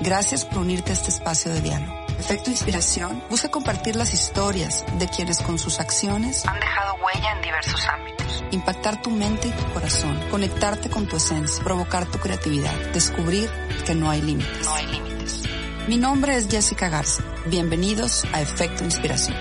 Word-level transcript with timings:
Gracias 0.00 0.44
por 0.44 0.58
unirte 0.58 0.90
a 0.90 0.94
este 0.94 1.10
espacio 1.10 1.52
de 1.52 1.60
diálogo. 1.62 1.94
Efecto 2.18 2.50
Inspiración 2.50 3.22
busca 3.30 3.50
compartir 3.50 3.96
las 3.96 4.14
historias 4.14 4.84
de 4.98 5.08
quienes 5.08 5.40
con 5.40 5.58
sus 5.58 5.80
acciones 5.80 6.46
han 6.46 6.58
dejado 6.58 6.94
huella 7.04 7.32
en 7.32 7.42
diversos 7.42 7.86
ámbitos. 7.88 8.44
Impactar 8.50 9.02
tu 9.02 9.10
mente 9.10 9.48
y 9.48 9.50
tu 9.52 9.72
corazón, 9.72 10.18
conectarte 10.30 10.88
con 10.88 11.06
tu 11.06 11.16
esencia, 11.16 11.62
provocar 11.62 12.06
tu 12.06 12.18
creatividad, 12.18 12.74
descubrir 12.92 13.50
que 13.84 13.94
no 13.94 14.10
hay 14.10 14.22
límites. 14.22 14.64
No 14.64 14.74
hay 14.74 14.86
límites. 14.86 15.42
Mi 15.88 15.98
nombre 15.98 16.36
es 16.36 16.48
Jessica 16.48 16.88
Garza. 16.88 17.22
Bienvenidos 17.46 18.24
a 18.32 18.40
Efecto 18.40 18.84
Inspiración. 18.84 19.36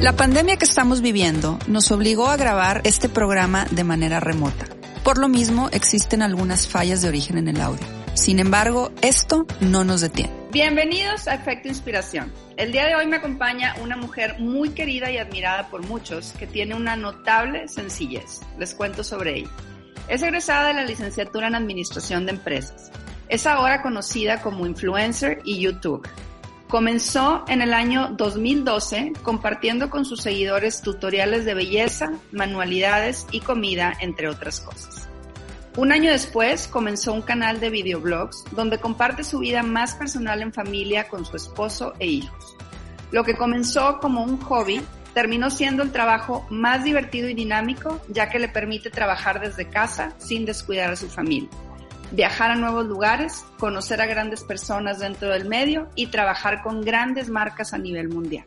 La 0.00 0.12
pandemia 0.14 0.56
que 0.56 0.64
estamos 0.64 1.00
viviendo 1.00 1.58
nos 1.66 1.90
obligó 1.90 2.28
a 2.28 2.36
grabar 2.36 2.82
este 2.84 3.08
programa 3.08 3.66
de 3.70 3.84
manera 3.84 4.20
remota. 4.20 4.77
Por 5.04 5.18
lo 5.18 5.28
mismo, 5.28 5.68
existen 5.72 6.22
algunas 6.22 6.66
fallas 6.66 7.02
de 7.02 7.08
origen 7.08 7.38
en 7.38 7.48
el 7.48 7.60
audio. 7.60 7.86
Sin 8.14 8.40
embargo, 8.40 8.90
esto 9.00 9.46
no 9.60 9.84
nos 9.84 10.00
detiene. 10.00 10.32
Bienvenidos 10.50 11.28
a 11.28 11.34
Efecto 11.34 11.68
Inspiración. 11.68 12.32
El 12.56 12.72
día 12.72 12.86
de 12.86 12.96
hoy 12.96 13.06
me 13.06 13.16
acompaña 13.16 13.76
una 13.82 13.96
mujer 13.96 14.36
muy 14.38 14.70
querida 14.70 15.10
y 15.10 15.18
admirada 15.18 15.68
por 15.68 15.86
muchos 15.86 16.32
que 16.32 16.46
tiene 16.46 16.74
una 16.74 16.96
notable 16.96 17.68
sencillez. 17.68 18.40
Les 18.58 18.74
cuento 18.74 19.04
sobre 19.04 19.38
ella. 19.38 19.50
Es 20.08 20.22
egresada 20.22 20.68
de 20.68 20.74
la 20.74 20.84
licenciatura 20.84 21.46
en 21.46 21.54
Administración 21.54 22.26
de 22.26 22.32
Empresas. 22.32 22.90
Es 23.28 23.46
ahora 23.46 23.82
conocida 23.82 24.42
como 24.42 24.66
influencer 24.66 25.40
y 25.44 25.60
youtuber. 25.60 26.10
Comenzó 26.68 27.46
en 27.48 27.62
el 27.62 27.72
año 27.72 28.10
2012 28.10 29.14
compartiendo 29.22 29.88
con 29.88 30.04
sus 30.04 30.20
seguidores 30.20 30.82
tutoriales 30.82 31.46
de 31.46 31.54
belleza, 31.54 32.12
manualidades 32.30 33.26
y 33.32 33.40
comida, 33.40 33.94
entre 34.00 34.28
otras 34.28 34.60
cosas. 34.60 35.08
Un 35.78 35.92
año 35.92 36.10
después 36.10 36.68
comenzó 36.68 37.14
un 37.14 37.22
canal 37.22 37.58
de 37.58 37.70
videoblogs 37.70 38.44
donde 38.50 38.78
comparte 38.78 39.24
su 39.24 39.38
vida 39.38 39.62
más 39.62 39.94
personal 39.94 40.42
en 40.42 40.52
familia 40.52 41.08
con 41.08 41.24
su 41.24 41.36
esposo 41.36 41.94
e 42.00 42.06
hijos. 42.06 42.54
Lo 43.12 43.24
que 43.24 43.34
comenzó 43.34 43.98
como 43.98 44.22
un 44.22 44.38
hobby 44.38 44.82
terminó 45.14 45.48
siendo 45.48 45.82
el 45.82 45.90
trabajo 45.90 46.46
más 46.50 46.84
divertido 46.84 47.30
y 47.30 47.34
dinámico 47.34 47.98
ya 48.08 48.28
que 48.28 48.38
le 48.38 48.48
permite 48.48 48.90
trabajar 48.90 49.40
desde 49.40 49.70
casa 49.70 50.12
sin 50.18 50.44
descuidar 50.44 50.90
a 50.90 50.96
su 50.96 51.08
familia 51.08 51.48
viajar 52.10 52.50
a 52.50 52.56
nuevos 52.56 52.86
lugares, 52.86 53.44
conocer 53.58 54.00
a 54.00 54.06
grandes 54.06 54.44
personas 54.44 54.98
dentro 54.98 55.28
del 55.28 55.46
medio 55.46 55.88
y 55.94 56.06
trabajar 56.06 56.62
con 56.62 56.82
grandes 56.82 57.28
marcas 57.28 57.72
a 57.72 57.78
nivel 57.78 58.08
mundial. 58.08 58.46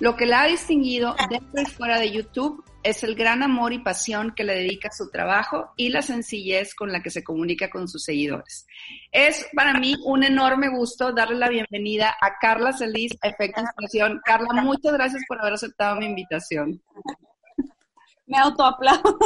Lo 0.00 0.16
que 0.16 0.26
la 0.26 0.42
ha 0.42 0.46
distinguido 0.46 1.16
dentro 1.28 1.60
y 1.60 1.66
fuera 1.66 1.98
de 1.98 2.12
YouTube 2.12 2.64
es 2.84 3.02
el 3.02 3.16
gran 3.16 3.42
amor 3.42 3.72
y 3.72 3.80
pasión 3.80 4.32
que 4.34 4.44
le 4.44 4.54
dedica 4.54 4.90
su 4.92 5.10
trabajo 5.10 5.72
y 5.76 5.88
la 5.88 6.02
sencillez 6.02 6.74
con 6.74 6.92
la 6.92 7.02
que 7.02 7.10
se 7.10 7.24
comunica 7.24 7.68
con 7.68 7.88
sus 7.88 8.04
seguidores. 8.04 8.66
Es 9.10 9.46
para 9.54 9.74
mí 9.74 9.96
un 10.04 10.22
enorme 10.22 10.68
gusto 10.68 11.12
darle 11.12 11.36
la 11.36 11.48
bienvenida 11.48 12.16
a 12.20 12.38
Carla 12.40 12.72
Celis 12.72 13.18
Efecto 13.22 13.60
Inspiración. 13.60 14.20
Carla, 14.24 14.62
muchas 14.62 14.92
gracias 14.92 15.22
por 15.26 15.40
haber 15.40 15.54
aceptado 15.54 15.96
mi 15.96 16.06
invitación 16.06 16.80
me 18.28 18.38
autoaplaudo. 18.38 19.18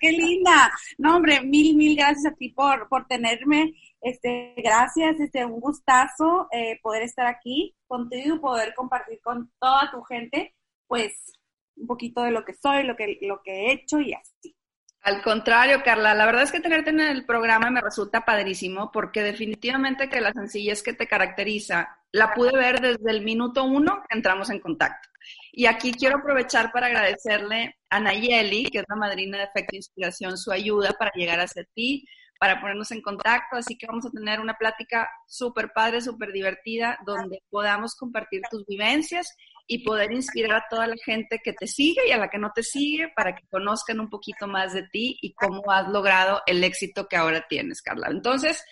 ¡Qué 0.00 0.10
linda! 0.10 0.72
No, 0.96 1.16
hombre, 1.16 1.40
mil, 1.42 1.76
mil 1.76 1.96
gracias 1.96 2.32
a 2.32 2.36
ti 2.36 2.50
por, 2.50 2.88
por 2.88 3.06
tenerme. 3.06 3.74
Este, 4.00 4.54
gracias, 4.56 5.20
este, 5.20 5.44
un 5.44 5.60
gustazo 5.60 6.48
eh, 6.52 6.78
poder 6.82 7.02
estar 7.02 7.26
aquí 7.26 7.74
contigo 7.86 8.36
y 8.36 8.38
poder 8.38 8.74
compartir 8.74 9.20
con 9.22 9.50
toda 9.60 9.90
tu 9.90 10.02
gente, 10.02 10.54
pues, 10.86 11.32
un 11.76 11.86
poquito 11.86 12.22
de 12.22 12.30
lo 12.30 12.44
que 12.44 12.54
soy, 12.54 12.84
lo 12.84 12.96
que, 12.96 13.18
lo 13.22 13.42
que 13.42 13.52
he 13.52 13.72
hecho 13.72 14.00
y 14.00 14.14
así. 14.14 14.57
Al 15.02 15.22
contrario, 15.22 15.82
Carla, 15.84 16.12
la 16.14 16.26
verdad 16.26 16.42
es 16.42 16.52
que 16.52 16.60
tenerte 16.60 16.90
en 16.90 17.00
el 17.00 17.24
programa 17.24 17.70
me 17.70 17.80
resulta 17.80 18.24
padrísimo 18.24 18.90
porque 18.92 19.22
definitivamente 19.22 20.08
que 20.08 20.20
la 20.20 20.32
sencillez 20.32 20.82
que 20.82 20.92
te 20.92 21.06
caracteriza 21.06 21.98
la 22.12 22.34
pude 22.34 22.56
ver 22.56 22.80
desde 22.80 23.10
el 23.10 23.22
minuto 23.22 23.64
uno 23.64 24.02
que 24.08 24.16
entramos 24.16 24.50
en 24.50 24.60
contacto. 24.60 25.08
Y 25.52 25.66
aquí 25.66 25.92
quiero 25.92 26.18
aprovechar 26.18 26.72
para 26.72 26.86
agradecerle 26.86 27.76
a 27.90 28.00
Nayeli, 28.00 28.64
que 28.66 28.78
es 28.78 28.84
la 28.88 28.96
madrina 28.96 29.38
de 29.38 29.44
Efecto 29.44 29.76
Inspiración, 29.76 30.36
su 30.36 30.50
ayuda 30.52 30.92
para 30.98 31.12
llegar 31.14 31.40
hacia 31.40 31.64
ti, 31.74 32.06
para 32.38 32.60
ponernos 32.60 32.90
en 32.92 33.02
contacto. 33.02 33.56
Así 33.56 33.76
que 33.76 33.86
vamos 33.86 34.06
a 34.06 34.10
tener 34.10 34.40
una 34.40 34.54
plática 34.54 35.08
súper 35.26 35.72
padre, 35.74 36.00
súper 36.00 36.32
divertida, 36.32 36.98
donde 37.04 37.42
podamos 37.50 37.94
compartir 37.94 38.42
tus 38.50 38.64
vivencias 38.66 39.36
y 39.70 39.84
poder 39.84 40.10
inspirar 40.12 40.56
a 40.56 40.64
toda 40.68 40.86
la 40.86 40.96
gente 41.04 41.40
que 41.44 41.52
te 41.52 41.66
sigue 41.66 42.08
y 42.08 42.10
a 42.10 42.16
la 42.16 42.30
que 42.30 42.38
no 42.38 42.50
te 42.54 42.62
sigue 42.62 43.12
para 43.14 43.36
que 43.36 43.46
conozcan 43.48 44.00
un 44.00 44.08
poquito 44.08 44.48
más 44.48 44.72
de 44.72 44.82
ti 44.84 45.18
y 45.20 45.34
cómo 45.34 45.70
has 45.70 45.86
logrado 45.88 46.40
el 46.46 46.64
éxito 46.64 47.06
que 47.06 47.16
ahora 47.16 47.44
tienes, 47.48 47.82
Carla. 47.82 48.08
Entonces, 48.10 48.64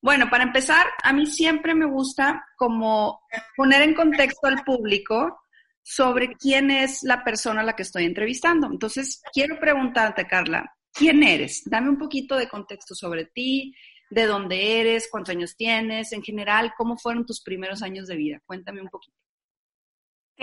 bueno, 0.00 0.30
para 0.30 0.44
empezar, 0.44 0.86
a 1.02 1.12
mí 1.12 1.26
siempre 1.26 1.74
me 1.74 1.86
gusta 1.86 2.44
como 2.56 3.20
poner 3.56 3.82
en 3.82 3.94
contexto 3.94 4.46
al 4.46 4.62
público 4.62 5.40
sobre 5.82 6.34
quién 6.34 6.70
es 6.70 7.02
la 7.02 7.24
persona 7.24 7.62
a 7.62 7.64
la 7.64 7.74
que 7.74 7.82
estoy 7.82 8.04
entrevistando. 8.04 8.68
Entonces, 8.70 9.22
quiero 9.32 9.58
preguntarte, 9.58 10.26
Carla, 10.28 10.72
¿quién 10.92 11.24
eres? 11.24 11.62
Dame 11.66 11.88
un 11.88 11.98
poquito 11.98 12.36
de 12.36 12.48
contexto 12.48 12.94
sobre 12.94 13.24
ti, 13.24 13.74
de 14.08 14.26
dónde 14.26 14.80
eres, 14.80 15.08
cuántos 15.10 15.34
años 15.34 15.56
tienes, 15.56 16.12
en 16.12 16.22
general, 16.22 16.72
cómo 16.76 16.96
fueron 16.96 17.26
tus 17.26 17.42
primeros 17.42 17.82
años 17.82 18.06
de 18.06 18.16
vida. 18.16 18.40
Cuéntame 18.46 18.80
un 18.80 18.88
poquito. 18.88 19.23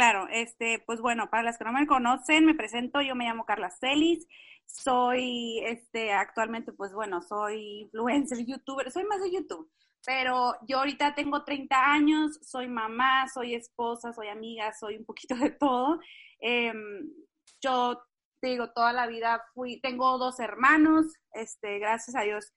Claro, 0.01 0.27
este, 0.31 0.79
pues 0.87 0.99
bueno, 0.99 1.29
para 1.29 1.43
las 1.43 1.59
que 1.59 1.63
no 1.63 1.71
me 1.71 1.85
conocen, 1.85 2.43
me 2.43 2.55
presento, 2.55 3.03
yo 3.03 3.13
me 3.13 3.25
llamo 3.25 3.45
Carla 3.45 3.69
Celis, 3.69 4.25
soy, 4.65 5.59
este, 5.63 6.11
actualmente, 6.11 6.73
pues 6.73 6.91
bueno, 6.91 7.21
soy 7.21 7.81
influencer, 7.81 8.39
youtuber, 8.47 8.89
soy 8.89 9.03
más 9.03 9.21
de 9.21 9.31
YouTube 9.31 9.71
pero 10.03 10.55
yo 10.67 10.79
ahorita 10.79 11.13
tengo 11.13 11.43
30 11.43 11.93
años, 11.93 12.39
soy 12.41 12.67
mamá, 12.67 13.27
soy 13.31 13.53
esposa, 13.53 14.11
soy 14.11 14.29
amiga, 14.29 14.73
soy 14.73 14.97
un 14.97 15.05
poquito 15.05 15.35
de 15.35 15.51
todo. 15.51 15.99
Em, 16.39 17.07
yo 17.61 18.01
digo, 18.41 18.71
toda 18.73 18.93
la 18.93 19.05
vida 19.05 19.43
fui, 19.53 19.79
tengo 19.81 20.17
dos 20.17 20.39
hermanos, 20.39 21.13
este, 21.33 21.77
gracias 21.77 22.15
a 22.15 22.21
Dios 22.23 22.51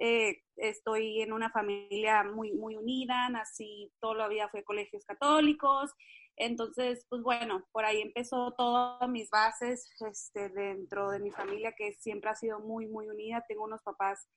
eh, 0.00 0.42
estoy 0.56 1.22
en 1.22 1.32
una 1.32 1.50
familia 1.50 2.22
muy, 2.22 2.52
muy 2.52 2.76
unida, 2.76 3.28
nací, 3.28 3.90
toda 4.00 4.14
la 4.14 4.28
vida 4.28 4.48
fui 4.48 4.60
a 4.60 4.64
colegios 4.64 5.04
católicos, 5.04 5.92
entonces, 6.38 7.04
pues 7.08 7.22
bueno, 7.22 7.66
por 7.72 7.84
ahí 7.84 8.00
empezó 8.00 8.52
todas 8.56 9.08
mis 9.08 9.28
bases 9.30 9.90
este, 10.08 10.48
dentro 10.50 11.10
de 11.10 11.18
mi 11.18 11.30
familia, 11.30 11.74
que 11.76 11.92
siempre 11.94 12.30
ha 12.30 12.34
sido 12.36 12.60
muy, 12.60 12.86
muy 12.86 13.08
unida. 13.08 13.44
Tengo 13.48 13.64
unos 13.64 13.82
papás 13.82 14.28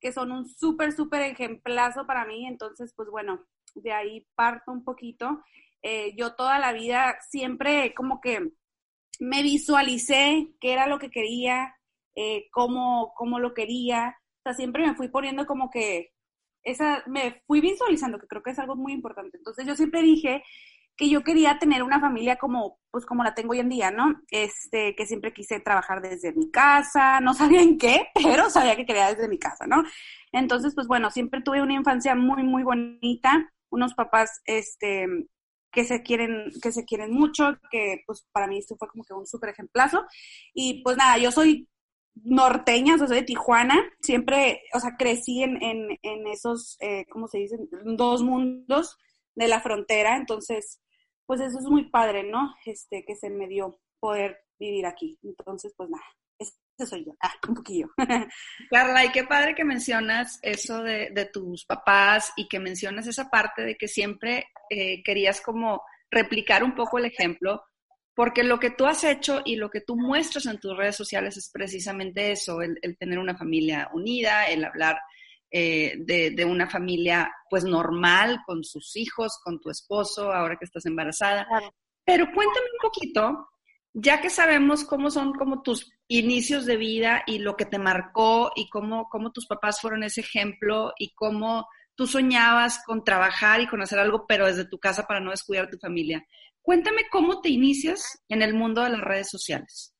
que 0.00 0.12
son 0.12 0.32
un 0.32 0.48
súper, 0.48 0.92
súper 0.92 1.22
ejemplazo 1.22 2.06
para 2.06 2.24
mí. 2.24 2.46
Entonces, 2.46 2.92
pues 2.96 3.08
bueno, 3.10 3.46
de 3.74 3.92
ahí 3.92 4.26
parto 4.34 4.72
un 4.72 4.82
poquito. 4.82 5.42
Eh, 5.82 6.14
yo 6.16 6.34
toda 6.34 6.58
la 6.58 6.72
vida 6.72 7.18
siempre 7.28 7.92
como 7.94 8.20
que 8.20 8.52
me 9.20 9.42
visualicé 9.42 10.54
qué 10.60 10.72
era 10.72 10.86
lo 10.86 10.98
que 10.98 11.10
quería, 11.10 11.76
eh, 12.14 12.48
cómo, 12.50 13.12
cómo 13.14 13.38
lo 13.38 13.52
quería. 13.52 14.16
O 14.38 14.42
sea, 14.42 14.54
siempre 14.54 14.86
me 14.86 14.94
fui 14.94 15.08
poniendo 15.08 15.46
como 15.46 15.70
que 15.70 16.12
esa, 16.62 17.02
me 17.06 17.42
fui 17.46 17.60
visualizando, 17.60 18.18
que 18.18 18.26
creo 18.26 18.42
que 18.42 18.50
es 18.50 18.58
algo 18.58 18.74
muy 18.74 18.92
importante. 18.92 19.36
Entonces 19.36 19.66
yo 19.66 19.76
siempre 19.76 20.02
dije 20.02 20.42
que 20.96 21.08
yo 21.08 21.22
quería 21.22 21.58
tener 21.58 21.82
una 21.82 22.00
familia 22.00 22.36
como, 22.36 22.78
pues 22.90 23.06
como 23.06 23.24
la 23.24 23.34
tengo 23.34 23.52
hoy 23.52 23.60
en 23.60 23.68
día, 23.68 23.90
¿no? 23.90 24.20
Este, 24.30 24.94
que 24.94 25.06
siempre 25.06 25.32
quise 25.32 25.60
trabajar 25.60 26.02
desde 26.02 26.32
mi 26.32 26.50
casa, 26.50 27.20
no 27.20 27.34
sabía 27.34 27.62
en 27.62 27.78
qué, 27.78 28.08
pero 28.14 28.50
sabía 28.50 28.76
que 28.76 28.86
quería 28.86 29.12
desde 29.12 29.28
mi 29.28 29.38
casa, 29.38 29.66
¿no? 29.66 29.82
Entonces, 30.32 30.74
pues 30.74 30.86
bueno, 30.86 31.10
siempre 31.10 31.42
tuve 31.42 31.62
una 31.62 31.74
infancia 31.74 32.14
muy, 32.14 32.42
muy 32.42 32.62
bonita, 32.62 33.52
unos 33.70 33.94
papás, 33.94 34.42
este, 34.44 35.06
que 35.72 35.84
se 35.84 36.02
quieren, 36.02 36.52
que 36.62 36.72
se 36.72 36.84
quieren 36.84 37.12
mucho, 37.12 37.58
que 37.70 38.02
pues 38.06 38.26
para 38.32 38.46
mí 38.46 38.58
esto 38.58 38.76
fue 38.76 38.88
como 38.88 39.04
que 39.04 39.14
un 39.14 39.26
súper 39.26 39.50
ejemplazo. 39.50 40.04
Y 40.52 40.82
pues 40.82 40.96
nada, 40.96 41.16
yo 41.18 41.32
soy 41.32 41.68
norteña, 42.14 42.94
o 42.94 42.98
sea, 42.98 43.06
soy 43.06 43.20
de 43.20 43.22
Tijuana, 43.22 43.82
siempre, 44.00 44.62
o 44.74 44.80
sea, 44.80 44.96
crecí 44.98 45.42
en, 45.42 45.62
en, 45.62 45.98
en 46.02 46.26
esos, 46.26 46.76
eh, 46.80 47.06
¿cómo 47.10 47.26
se 47.26 47.38
dicen? 47.38 47.68
Dos 47.84 48.22
mundos 48.22 48.98
de 49.34 49.48
la 49.48 49.60
frontera, 49.60 50.16
entonces, 50.16 50.80
pues 51.26 51.40
eso 51.40 51.58
es 51.58 51.64
muy 51.66 51.90
padre, 51.90 52.24
¿no? 52.24 52.54
Este, 52.66 53.04
que 53.04 53.16
se 53.16 53.30
me 53.30 53.48
dio 53.48 53.78
poder 54.00 54.38
vivir 54.58 54.86
aquí. 54.86 55.18
Entonces, 55.22 55.72
pues 55.76 55.90
nada, 55.90 56.04
ese 56.38 56.86
soy 56.86 57.04
yo, 57.04 57.12
ah, 57.20 57.32
un 57.48 57.54
poquillo. 57.54 57.88
Carla, 58.70 59.04
y 59.04 59.12
qué 59.12 59.24
padre 59.24 59.54
que 59.54 59.64
mencionas 59.64 60.38
eso 60.42 60.82
de, 60.82 61.10
de 61.10 61.26
tus 61.26 61.64
papás 61.64 62.32
y 62.36 62.48
que 62.48 62.58
mencionas 62.58 63.06
esa 63.06 63.30
parte 63.30 63.62
de 63.62 63.76
que 63.76 63.88
siempre 63.88 64.46
eh, 64.70 65.02
querías 65.02 65.40
como 65.40 65.82
replicar 66.10 66.64
un 66.64 66.74
poco 66.74 66.98
el 66.98 67.06
ejemplo, 67.06 67.62
porque 68.14 68.42
lo 68.44 68.58
que 68.58 68.70
tú 68.70 68.86
has 68.86 69.04
hecho 69.04 69.40
y 69.44 69.56
lo 69.56 69.70
que 69.70 69.80
tú 69.80 69.96
muestras 69.96 70.46
en 70.46 70.58
tus 70.60 70.76
redes 70.76 70.96
sociales 70.96 71.36
es 71.36 71.50
precisamente 71.50 72.32
eso, 72.32 72.60
el, 72.60 72.78
el 72.82 72.98
tener 72.98 73.18
una 73.18 73.36
familia 73.36 73.88
unida, 73.92 74.46
el 74.46 74.64
hablar 74.64 74.98
eh, 75.54 75.96
de, 75.98 76.44
una 76.46 76.66
familia 76.66 77.30
pues 77.50 77.64
normal, 77.64 78.40
con 78.46 78.64
sus 78.64 78.96
hijos, 78.96 79.38
con 79.44 79.60
tu 79.60 79.68
esposo, 79.68 80.32
ahora 80.32 80.56
que 80.56 80.64
estás 80.64 80.86
embarazada. 80.86 81.46
Pero 82.04 82.24
cuéntame 82.34 82.66
un 82.72 82.90
poquito, 82.90 83.48
ya 83.92 84.22
que 84.22 84.30
sabemos 84.30 84.84
cómo 84.84 85.10
son 85.10 85.34
como 85.34 85.60
tus 85.60 85.92
inicios 86.08 86.64
de 86.64 86.78
vida 86.78 87.22
y 87.26 87.38
lo 87.38 87.54
que 87.54 87.66
te 87.66 87.78
marcó 87.78 88.50
y 88.56 88.70
cómo, 88.70 89.08
cómo 89.10 89.30
tus 89.30 89.46
papás 89.46 89.80
fueron 89.80 90.04
ese 90.04 90.22
ejemplo 90.22 90.94
y 90.98 91.12
cómo 91.14 91.68
tú 91.94 92.06
soñabas 92.06 92.82
con 92.86 93.04
trabajar 93.04 93.60
y 93.60 93.68
con 93.68 93.82
hacer 93.82 93.98
algo, 93.98 94.24
pero 94.26 94.46
desde 94.46 94.64
tu 94.64 94.78
casa 94.78 95.06
para 95.06 95.20
no 95.20 95.32
descuidar 95.32 95.66
a 95.66 95.70
tu 95.70 95.78
familia. 95.78 96.26
Cuéntame 96.62 97.02
cómo 97.10 97.42
te 97.42 97.50
inicias 97.50 98.24
en 98.28 98.40
el 98.40 98.54
mundo 98.54 98.82
de 98.82 98.90
las 98.90 99.00
redes 99.00 99.28
sociales. 99.28 99.91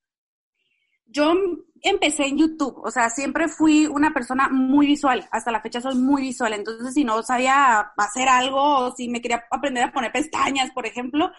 Yo 1.13 1.35
empecé 1.83 2.27
en 2.27 2.39
YouTube, 2.39 2.79
o 2.83 2.91
sea, 2.91 3.11
siempre 3.11 3.49
fui 3.49 3.87
una 3.87 4.15
persona 4.15 4.49
muy 4.49 4.87
visual, 4.87 5.29
hasta 5.31 5.53
la 5.53 5.61
fecha 5.61 5.81
soy 5.81 5.97
muy 5.97 6.23
visual, 6.23 6.53
entonces 6.53 6.95
si 6.95 7.05
no 7.05 7.23
sabía 7.23 7.93
hacer 7.97 8.29
algo 8.29 8.61
o 8.61 8.93
si 8.93 9.09
me 9.09 9.21
quería 9.21 9.45
aprender 9.51 9.85
a 9.85 9.93
poner 9.93 10.13
pestañas, 10.13 10.71
por 10.71 10.87
ejemplo, 10.87 11.31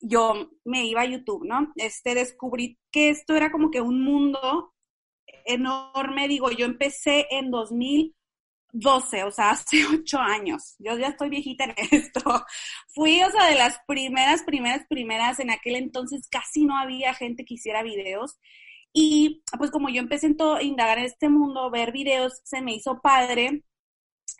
yo 0.00 0.50
me 0.64 0.84
iba 0.84 1.02
a 1.02 1.06
YouTube, 1.06 1.46
¿no? 1.46 1.72
Este, 1.76 2.14
descubrí 2.14 2.78
que 2.90 3.10
esto 3.10 3.34
era 3.36 3.52
como 3.52 3.70
que 3.70 3.80
un 3.80 4.04
mundo 4.04 4.74
enorme, 5.46 6.28
digo, 6.28 6.50
yo 6.50 6.66
empecé 6.66 7.26
en 7.30 7.50
2012, 7.50 9.24
o 9.24 9.30
sea, 9.30 9.50
hace 9.50 9.86
ocho 9.86 10.18
años, 10.18 10.74
yo 10.78 10.98
ya 10.98 11.08
estoy 11.08 11.30
viejita 11.30 11.64
en 11.64 11.74
esto. 11.90 12.20
Fui, 12.88 13.22
o 13.22 13.30
sea, 13.30 13.46
de 13.48 13.54
las 13.54 13.78
primeras, 13.86 14.42
primeras, 14.42 14.84
primeras, 14.88 15.38
en 15.38 15.50
aquel 15.50 15.76
entonces 15.76 16.28
casi 16.28 16.64
no 16.64 16.76
había 16.76 17.14
gente 17.14 17.44
que 17.44 17.54
hiciera 17.54 17.82
videos. 17.82 18.38
Y 18.92 19.42
pues 19.58 19.70
como 19.70 19.88
yo 19.88 20.00
empecé 20.00 20.26
a 20.38 20.62
indagar 20.62 20.98
en 20.98 21.06
este 21.06 21.28
mundo, 21.28 21.70
ver 21.70 21.92
videos, 21.92 22.40
se 22.44 22.60
me 22.60 22.74
hizo 22.74 23.00
padre. 23.00 23.64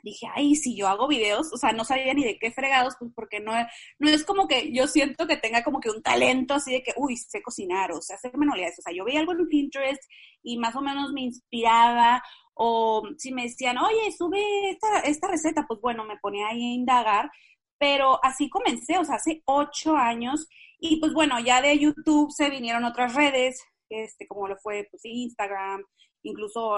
Dije, 0.02 0.26
ay, 0.34 0.56
si 0.56 0.76
yo 0.76 0.88
hago 0.88 1.06
videos, 1.06 1.52
o 1.52 1.56
sea, 1.56 1.72
no 1.72 1.84
sabía 1.84 2.12
ni 2.12 2.24
de 2.24 2.38
qué 2.38 2.50
fregados, 2.50 2.96
pues 2.98 3.12
porque 3.14 3.40
no, 3.40 3.52
no 3.98 4.10
es 4.10 4.24
como 4.24 4.48
que 4.48 4.72
yo 4.72 4.88
siento 4.88 5.26
que 5.28 5.36
tenga 5.36 5.62
como 5.62 5.80
que 5.80 5.90
un 5.90 6.02
talento 6.02 6.54
así 6.54 6.72
de 6.72 6.82
que, 6.82 6.92
uy, 6.96 7.16
sé 7.16 7.40
cocinar, 7.40 7.92
o 7.92 8.02
sea, 8.02 8.16
hacer 8.16 8.36
manualidades, 8.36 8.78
o 8.80 8.82
sea, 8.82 8.92
yo 8.92 9.04
veía 9.04 9.20
algo 9.20 9.32
en 9.32 9.46
Pinterest 9.48 10.02
y 10.42 10.58
más 10.58 10.74
o 10.74 10.80
menos 10.80 11.12
me 11.12 11.22
inspiraba, 11.22 12.22
o 12.54 13.02
si 13.16 13.32
me 13.32 13.44
decían, 13.44 13.78
oye, 13.78 14.10
sube 14.16 14.70
esta, 14.70 15.00
esta 15.00 15.28
receta, 15.28 15.66
pues 15.68 15.80
bueno, 15.80 16.04
me 16.04 16.18
ponía 16.18 16.48
ahí 16.48 16.62
a 16.62 16.74
indagar, 16.74 17.30
pero 17.78 18.18
así 18.24 18.48
comencé, 18.48 18.98
o 18.98 19.04
sea, 19.04 19.16
hace 19.16 19.42
ocho 19.44 19.96
años, 19.96 20.48
y 20.80 20.98
pues 21.00 21.12
bueno, 21.12 21.38
ya 21.40 21.62
de 21.62 21.78
YouTube 21.78 22.32
se 22.32 22.50
vinieron 22.50 22.84
otras 22.84 23.14
redes, 23.14 23.60
este, 23.92 24.26
como 24.26 24.48
lo 24.48 24.56
fue, 24.56 24.88
pues 24.90 25.04
Instagram, 25.04 25.84
incluso 26.22 26.76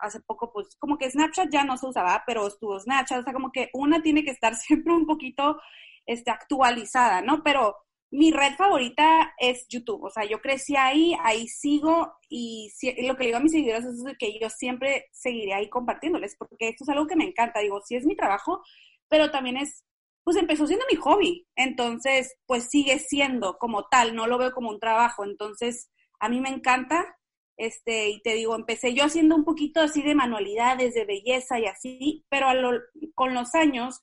hace 0.00 0.20
poco, 0.20 0.52
pues 0.52 0.76
como 0.78 0.98
que 0.98 1.10
Snapchat 1.10 1.50
ya 1.50 1.64
no 1.64 1.76
se 1.76 1.86
usaba, 1.86 2.22
pero 2.26 2.46
estuvo 2.46 2.78
Snapchat, 2.78 3.20
o 3.20 3.22
sea, 3.22 3.32
como 3.32 3.52
que 3.52 3.70
una 3.72 4.02
tiene 4.02 4.24
que 4.24 4.30
estar 4.30 4.54
siempre 4.56 4.92
un 4.92 5.06
poquito 5.06 5.60
este, 6.06 6.30
actualizada, 6.30 7.22
¿no? 7.22 7.42
Pero 7.42 7.76
mi 8.10 8.30
red 8.30 8.54
favorita 8.54 9.34
es 9.38 9.66
YouTube, 9.68 10.04
o 10.04 10.10
sea, 10.10 10.24
yo 10.24 10.40
crecí 10.40 10.76
ahí, 10.76 11.16
ahí 11.24 11.48
sigo 11.48 12.12
y 12.28 12.70
lo 13.02 13.16
que 13.16 13.24
le 13.24 13.26
digo 13.26 13.38
a 13.38 13.40
mis 13.40 13.50
seguidores 13.50 13.84
es 13.84 14.04
que 14.18 14.38
yo 14.38 14.48
siempre 14.50 15.06
seguiré 15.10 15.54
ahí 15.54 15.68
compartiéndoles, 15.68 16.36
porque 16.38 16.68
esto 16.68 16.84
es 16.84 16.90
algo 16.90 17.08
que 17.08 17.16
me 17.16 17.24
encanta, 17.24 17.58
digo, 17.58 17.80
sí 17.84 17.96
es 17.96 18.04
mi 18.04 18.14
trabajo, 18.14 18.62
pero 19.08 19.32
también 19.32 19.56
es, 19.56 19.84
pues 20.22 20.36
empezó 20.36 20.66
siendo 20.66 20.84
mi 20.88 20.96
hobby, 20.96 21.48
entonces, 21.56 22.36
pues 22.46 22.68
sigue 22.70 23.00
siendo 23.00 23.58
como 23.58 23.88
tal, 23.88 24.14
no 24.14 24.28
lo 24.28 24.38
veo 24.38 24.52
como 24.52 24.70
un 24.70 24.78
trabajo, 24.78 25.24
entonces, 25.24 25.90
a 26.24 26.28
mí 26.28 26.40
me 26.40 26.48
encanta 26.48 27.18
este, 27.56 28.08
y 28.10 28.20
te 28.22 28.34
digo, 28.34 28.56
empecé 28.56 28.94
yo 28.94 29.04
haciendo 29.04 29.36
un 29.36 29.44
poquito 29.44 29.80
así 29.80 30.02
de 30.02 30.14
manualidades, 30.14 30.94
de 30.94 31.04
belleza 31.04 31.60
y 31.60 31.66
así, 31.66 32.24
pero 32.28 32.48
con 33.14 33.34
los 33.34 33.54
años, 33.54 34.00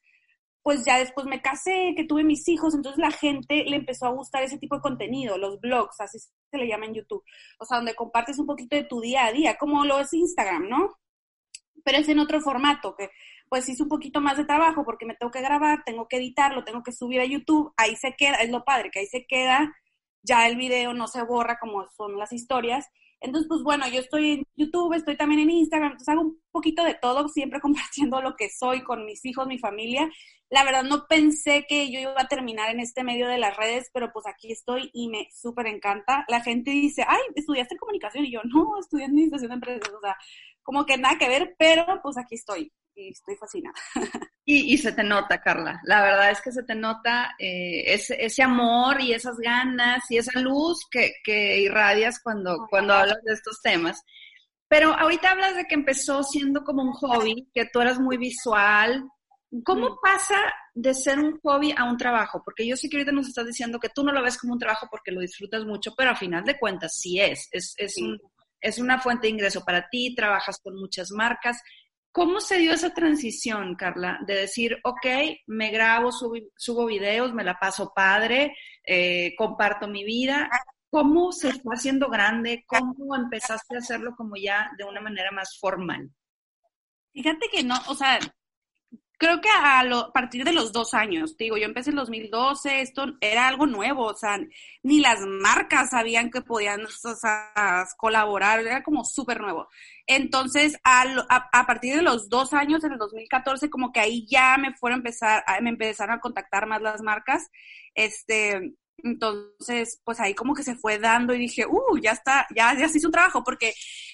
pues 0.64 0.86
ya 0.86 1.00
después 1.00 1.26
me 1.26 1.42
casé, 1.42 1.94
que 1.98 2.06
tuve 2.06 2.24
mis 2.24 2.48
hijos, 2.48 2.76
entonces 2.76 3.00
la 3.00 3.12
gente 3.12 3.66
le 3.66 3.76
empezó 3.76 4.06
a 4.06 4.12
gustar 4.12 4.44
ese 4.44 4.58
tipo 4.58 4.76
de 4.76 4.82
contenido, 4.82 5.38
los 5.38 5.60
blogs, 5.60 6.00
así 6.00 6.20
se 6.20 6.58
le 6.58 6.68
llama 6.68 6.86
en 6.86 6.94
YouTube, 6.94 7.24
o 7.60 7.66
sea, 7.66 7.78
donde 7.78 7.96
compartes 7.96 8.40
un 8.40 8.46
poquito 8.46 8.76
de 8.76 8.84
tu 8.84 9.02
día 9.02 9.26
a 9.26 9.32
día, 9.32 9.58
como 9.58 9.84
lo 9.84 10.00
es 10.00 10.14
Instagram, 10.14 10.70
¿no? 10.70 10.98
Pero 11.84 11.98
es 11.98 12.08
en 12.08 12.20
otro 12.20 12.40
formato, 12.42 12.96
que 12.96 13.10
pues 13.50 13.68
hice 13.68 13.84
un 13.84 13.90
poquito 13.90 14.22
más 14.22 14.38
de 14.38 14.46
trabajo 14.46 14.86
porque 14.86 15.06
me 15.06 15.16
tengo 15.16 15.32
que 15.32 15.42
grabar, 15.42 15.84
tengo 15.84 16.08
que 16.08 16.18
editarlo, 16.18 16.64
tengo 16.64 16.84
que 16.84 16.94
subir 16.94 17.20
a 17.20 17.26
YouTube, 17.26 17.74
ahí 17.76 17.98
se 17.98 18.16
queda, 18.16 18.36
es 18.36 18.50
lo 18.50 18.64
padre, 18.64 18.92
que 18.92 19.00
ahí 19.00 19.08
se 19.08 19.26
queda, 19.26 19.74
ya 20.24 20.48
el 20.48 20.56
video 20.56 20.94
no 20.94 21.08
se 21.08 21.24
borra 21.24 21.58
como 21.60 21.88
son 21.96 22.18
las 22.18 22.32
historias, 22.32 22.88
entonces, 23.22 23.48
pues 23.48 23.62
bueno, 23.62 23.88
yo 23.88 24.00
estoy 24.00 24.32
en 24.32 24.44
YouTube, 24.56 24.94
estoy 24.94 25.16
también 25.16 25.42
en 25.42 25.52
Instagram, 25.52 25.92
entonces 25.92 26.10
hago 26.10 26.22
un 26.22 26.42
poquito 26.52 26.84
de 26.84 26.96
todo, 26.96 27.30
siempre 27.30 27.62
compartiendo 27.62 28.20
lo 28.20 28.36
que 28.36 28.50
soy 28.50 28.84
con 28.84 29.06
mis 29.06 29.24
hijos, 29.26 29.48
mi 29.48 29.60
familia. 29.60 30.10
La 30.50 30.64
verdad 30.64 30.84
no 30.84 31.06
pensé 31.08 31.66
que 31.70 31.92
yo 31.92 32.00
iba 32.00 32.16
a 32.18 32.28
terminar 32.28 32.72
en 32.72 32.80
este 32.80 33.04
medio 33.04 33.28
de 33.28 33.38
las 33.38 33.56
redes, 33.56 33.90
pero 33.94 34.12
pues 34.12 34.26
aquí 34.28 34.52
estoy 34.52 34.90
y 34.92 35.08
me 35.08 35.30
súper 35.32 35.68
encanta. 35.68 36.26
La 36.28 36.42
gente 36.42 36.72
dice, 36.72 37.06
ay, 37.08 37.22
estudiaste 37.36 37.78
comunicación 37.78 38.26
y 38.26 38.32
yo, 38.34 38.42
no, 38.44 38.80
estudié 38.80 39.06
administración 39.06 39.50
de 39.50 39.56
empresas, 39.56 39.94
o 39.94 40.02
sea, 40.02 40.18
como 40.64 40.86
que 40.86 40.98
nada 40.98 41.18
que 41.18 41.30
ver, 41.30 41.56
pero 41.60 41.86
pues 42.02 42.18
aquí 42.18 42.36
estoy 42.36 42.74
y 42.96 43.10
estoy 43.10 43.36
fascinada. 43.36 43.76
Y, 44.54 44.78
se 44.78 44.92
te 44.92 45.04
nota, 45.04 45.42
Carla. 45.42 45.80
La 45.86 46.02
verdad 46.02 46.30
es 46.30 46.42
que 46.42 46.52
se 46.52 46.64
te 46.64 46.76
nota 46.76 47.36
eh, 47.40 47.94
ese, 47.94 48.18
ese, 48.20 48.44
amor 48.44 49.00
y 49.00 49.14
esas 49.14 49.38
ganas 49.38 50.04
y 50.10 50.18
esa 50.18 50.38
luz 50.42 50.86
que, 50.92 51.14
que 51.24 51.62
irradias 51.62 52.20
cuando, 52.22 52.68
cuando 52.70 52.94
hablas 52.94 53.22
de 53.24 53.34
estos 53.34 53.62
temas. 53.62 54.04
Pero 54.68 54.94
ahorita 54.94 55.32
hablas 55.32 55.56
de 55.56 55.66
que 55.66 55.76
empezó 55.76 56.22
siendo 56.24 56.64
como 56.64 56.82
un 56.82 56.92
hobby, 56.92 57.50
que 57.54 57.66
tú 57.66 57.80
eras 57.80 58.00
muy 58.00 58.18
visual. 58.18 59.06
¿Cómo 59.64 60.00
pasa 60.02 60.36
de 60.74 60.94
ser 60.94 61.20
un 61.20 61.40
hobby 61.42 61.74
a 61.78 61.86
un 61.86 61.98
trabajo? 61.98 62.42
Porque 62.44 62.68
yo 62.68 62.76
sé 62.76 62.90
que 62.90 62.98
ahorita 62.98 63.12
nos 63.12 63.28
estás 63.28 63.46
diciendo 63.46 63.80
que 63.80 63.90
tú 63.90 64.04
no 64.04 64.12
lo 64.12 64.22
ves 64.22 64.38
como 64.38 64.54
un 64.54 64.60
trabajo 64.60 64.88
porque 64.92 65.12
lo 65.12 65.22
disfrutas 65.22 65.66
mucho, 65.66 65.94
pero 65.96 66.12
a 66.12 66.16
final 66.16 66.44
de 66.44 66.58
cuentas 66.60 66.98
sí 66.98 67.20
es. 67.20 67.48
Es, 67.52 67.74
es, 67.78 67.98
un, 67.98 68.18
es 68.62 68.80
una 68.80 69.00
fuente 69.00 69.28
de 69.28 69.34
ingreso 69.34 69.64
para 69.66 69.88
ti, 69.90 70.16
trabajas 70.16 70.60
con 70.64 70.76
muchas 70.76 71.12
marcas. 71.12 71.62
¿Cómo 72.12 72.42
se 72.42 72.58
dio 72.58 72.74
esa 72.74 72.94
transición, 72.94 73.76
Carla, 73.76 74.20
de 74.28 74.36
decir, 74.36 74.78
ok, 74.84 75.06
me 75.48 75.72
grabo, 75.72 76.12
subo, 76.12 76.86
videos, 76.86 77.34
me 77.34 77.44
la 77.44 77.58
paso 77.58 77.94
padre, 77.96 78.54
eh, 78.86 79.34
comparto 79.38 79.88
mi 79.88 80.04
vida? 80.04 80.50
¿Cómo 80.90 81.32
se 81.32 81.54
fue 81.54 81.76
haciendo 81.76 82.10
grande? 82.10 82.66
¿Cómo 82.68 83.16
empezaste 83.16 83.76
a 83.76 83.80
hacerlo 83.80 84.14
como 84.18 84.36
ya 84.36 84.70
de 84.78 84.84
una 84.84 85.00
manera 85.00 85.32
más 85.32 85.58
formal? 85.58 86.12
Fíjate 87.14 87.48
que 87.50 87.64
no, 87.64 87.76
o 87.88 87.96
sea, 87.96 88.20
creo 89.22 89.40
que 89.40 89.50
a, 89.50 89.84
partir 90.12 90.44
de 90.44 90.52
los 90.52 90.72
dos 90.72 90.96
años, 90.96 91.38
digo, 91.38 91.56
yo 91.56 91.66
empecé 91.66 91.92
en 91.92 91.98
2012, 91.98 92.82
esto 92.82 93.06
era 93.22 93.48
algo 93.48 93.68
nuevo, 93.68 94.06
o 94.06 94.16
sea, 94.16 94.40
ni 94.82 95.00
las 95.00 95.20
marcas 95.20 95.92
sabían 95.92 96.32
que 96.32 96.42
podían 96.42 96.88
colaborar, 97.98 98.62
era 98.62 98.82
como 98.82 99.06
súper 99.06 99.40
nuevo. 99.40 99.68
Entonces, 100.08 100.76
a, 100.84 101.04
a, 101.30 101.68
partir 101.68 101.96
de 101.96 102.02
los 102.02 102.30
dos 102.30 102.52
años, 102.54 102.84
en 102.84 102.94
el 102.94 102.98
2014, 102.98 103.70
como 103.70 103.92
que 103.92 104.00
ahí 104.00 104.26
ya 104.28 104.58
me 104.58 104.74
fueron 104.74 104.98
a 104.98 105.02
empezar, 105.02 105.44
me 105.62 105.70
empezaron 105.70 106.16
a 106.16 106.20
contactar 106.20 106.66
más 106.66 106.82
las 106.82 107.04
marcas, 107.04 107.48
este, 107.94 108.74
entonces, 109.04 110.02
pues 110.04 110.20
ahí 110.20 110.34
como 110.34 110.54
que 110.54 110.64
se 110.64 110.76
fue 110.76 111.00
dando 111.00 111.34
y 111.34 111.40
dije, 111.40 111.66
uh, 111.66 111.98
ya 112.02 112.12
está, 112.12 112.48
ya, 112.56 112.78
ya 112.78 112.88
se 112.88 112.98
hizo 112.98 113.08
un 113.08 113.14
trabajo, 113.14 113.44
porque 113.44 113.74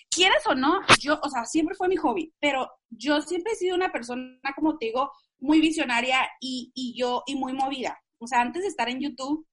quieras 0.10 0.46
o 0.48 0.56
no, 0.56 0.82
yo, 1.00 1.20
o 1.22 1.30
sea, 1.30 1.46
siempre 1.46 1.76
fue 1.76 1.88
mi 1.88 1.96
hobby, 1.96 2.34
pero 2.40 2.70
yo 2.90 3.22
siempre 3.22 3.54
he 3.54 3.56
sido 3.56 3.76
una 3.76 3.92
persona, 3.92 4.40
como 4.56 4.78
te 4.78 4.88
digo, 4.88 5.12
muy 5.40 5.62
visionaria 5.62 6.28
y, 6.40 6.72
y 6.74 6.98
yo, 6.98 7.24
y 7.28 7.36
muy 7.36 7.54
movida. 7.54 8.00
O 8.20 8.28
sea, 8.28 8.42
antes 8.42 8.64
de 8.64 8.70
estar 8.70 8.90
en 8.90 9.00
YouTube, 9.00 9.48